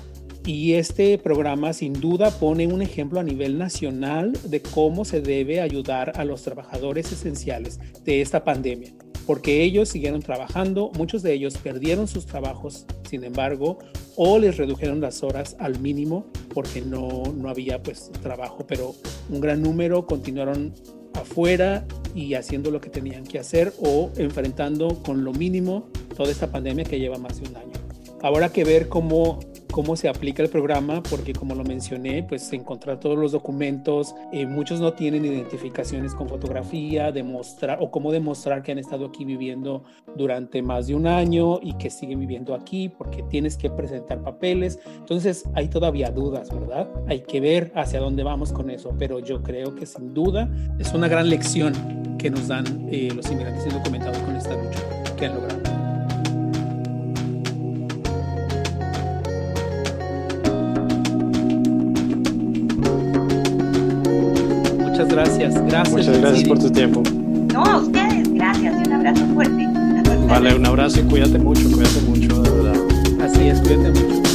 Y 0.45 0.73
este 0.73 1.17
programa 1.17 1.71
sin 1.71 1.93
duda 1.93 2.29
pone 2.29 2.67
un 2.67 2.81
ejemplo 2.81 3.21
a 3.21 3.23
nivel 3.23 3.57
nacional 3.57 4.33
de 4.43 4.61
cómo 4.61 5.05
se 5.05 5.21
debe 5.21 5.61
ayudar 5.61 6.11
a 6.15 6.25
los 6.25 6.41
trabajadores 6.41 7.13
esenciales 7.13 7.79
de 8.03 8.21
esta 8.21 8.43
pandemia 8.43 8.93
porque 9.25 9.63
ellos 9.63 9.89
siguieron 9.89 10.21
trabajando, 10.21 10.91
muchos 10.97 11.23
de 11.23 11.33
ellos 11.33 11.57
perdieron 11.57 12.07
sus 12.07 12.25
trabajos, 12.25 12.85
sin 13.09 13.23
embargo, 13.23 13.79
o 14.15 14.37
les 14.37 14.57
redujeron 14.57 15.01
las 15.01 15.23
horas 15.23 15.55
al 15.59 15.79
mínimo 15.79 16.25
porque 16.53 16.81
no, 16.81 17.23
no 17.35 17.49
había 17.49 17.81
pues 17.81 18.11
trabajo, 18.21 18.65
pero 18.67 18.95
un 19.29 19.41
gran 19.41 19.61
número 19.61 20.05
continuaron 20.05 20.73
afuera 21.13 21.85
y 22.15 22.33
haciendo 22.35 22.71
lo 22.71 22.81
que 22.81 22.89
tenían 22.89 23.23
que 23.23 23.39
hacer 23.39 23.73
o 23.79 24.11
enfrentando 24.17 25.01
con 25.03 25.23
lo 25.23 25.31
mínimo 25.31 25.87
toda 26.15 26.31
esta 26.31 26.51
pandemia 26.51 26.83
que 26.83 26.99
lleva 26.99 27.17
más 27.17 27.41
de 27.41 27.49
un 27.49 27.55
año. 27.55 27.73
Ahora 28.21 28.51
que 28.51 28.63
ver 28.63 28.87
cómo 28.87 29.39
cómo 29.73 29.95
se 29.95 30.07
aplica 30.07 30.43
el 30.43 30.49
programa, 30.49 31.01
porque 31.01 31.33
como 31.33 31.55
lo 31.55 31.63
mencioné, 31.63 32.21
pues 32.21 32.53
encontrar 32.53 32.99
todos 32.99 33.17
los 33.17 33.31
documentos, 33.31 34.13
eh, 34.31 34.45
muchos 34.45 34.79
no 34.79 34.93
tienen 34.93 35.25
identificaciones 35.25 36.13
con 36.13 36.29
fotografía, 36.29 37.11
demostrar 37.11 37.79
o 37.81 37.89
cómo 37.89 38.11
demostrar 38.11 38.61
que 38.61 38.71
han 38.71 38.77
estado 38.77 39.07
aquí 39.07 39.25
viviendo 39.25 39.83
durante 40.15 40.61
más 40.61 40.85
de 40.85 40.93
un 40.93 41.07
año 41.07 41.59
y 41.59 41.73
que 41.73 41.89
siguen 41.89 42.19
viviendo 42.19 42.53
aquí, 42.53 42.87
porque 42.87 43.23
tienes 43.23 43.57
que 43.57 43.71
presentar 43.71 44.21
papeles. 44.21 44.79
Entonces 44.95 45.43
hay 45.55 45.69
todavía 45.69 46.11
dudas, 46.11 46.51
¿verdad? 46.51 46.87
Hay 47.07 47.21
que 47.21 47.39
ver 47.41 47.71
hacia 47.73 47.99
dónde 47.99 48.21
vamos 48.21 48.53
con 48.53 48.69
eso, 48.69 48.93
pero 48.99 49.17
yo 49.17 49.41
creo 49.41 49.73
que 49.73 49.87
sin 49.87 50.13
duda 50.13 50.47
es 50.77 50.93
una 50.93 51.07
gran 51.07 51.27
lección 51.27 51.73
que 52.19 52.29
nos 52.29 52.47
dan 52.47 52.87
eh, 52.91 53.09
los 53.15 53.25
inmigrantes 53.31 53.65
indocumentados 53.65 54.19
con 54.19 54.35
esta 54.35 54.55
lucha 54.55 54.79
que 55.17 55.25
han 55.25 55.33
logrado. 55.33 55.72
Gracias. 65.51 65.65
Gracias. 65.65 65.91
Muchas 65.91 66.17
gracias 66.19 66.47
por 66.47 66.59
tu 66.59 66.69
tiempo. 66.69 67.03
No, 67.53 67.63
a 67.63 67.77
ustedes, 67.77 68.33
gracias 68.33 68.75
y 68.79 68.87
un 68.87 68.93
abrazo 68.93 69.25
fuerte. 69.33 69.67
Vale, 70.27 70.55
un 70.55 70.65
abrazo 70.65 70.99
y 70.99 71.03
cuídate 71.03 71.37
mucho, 71.37 71.63
cuídate 71.71 72.01
mucho, 72.01 72.41
de 72.41 72.49
verdad. 72.49 72.81
Así 73.21 73.47
es, 73.47 73.59
cuídate 73.61 73.89
mucho. 73.91 74.32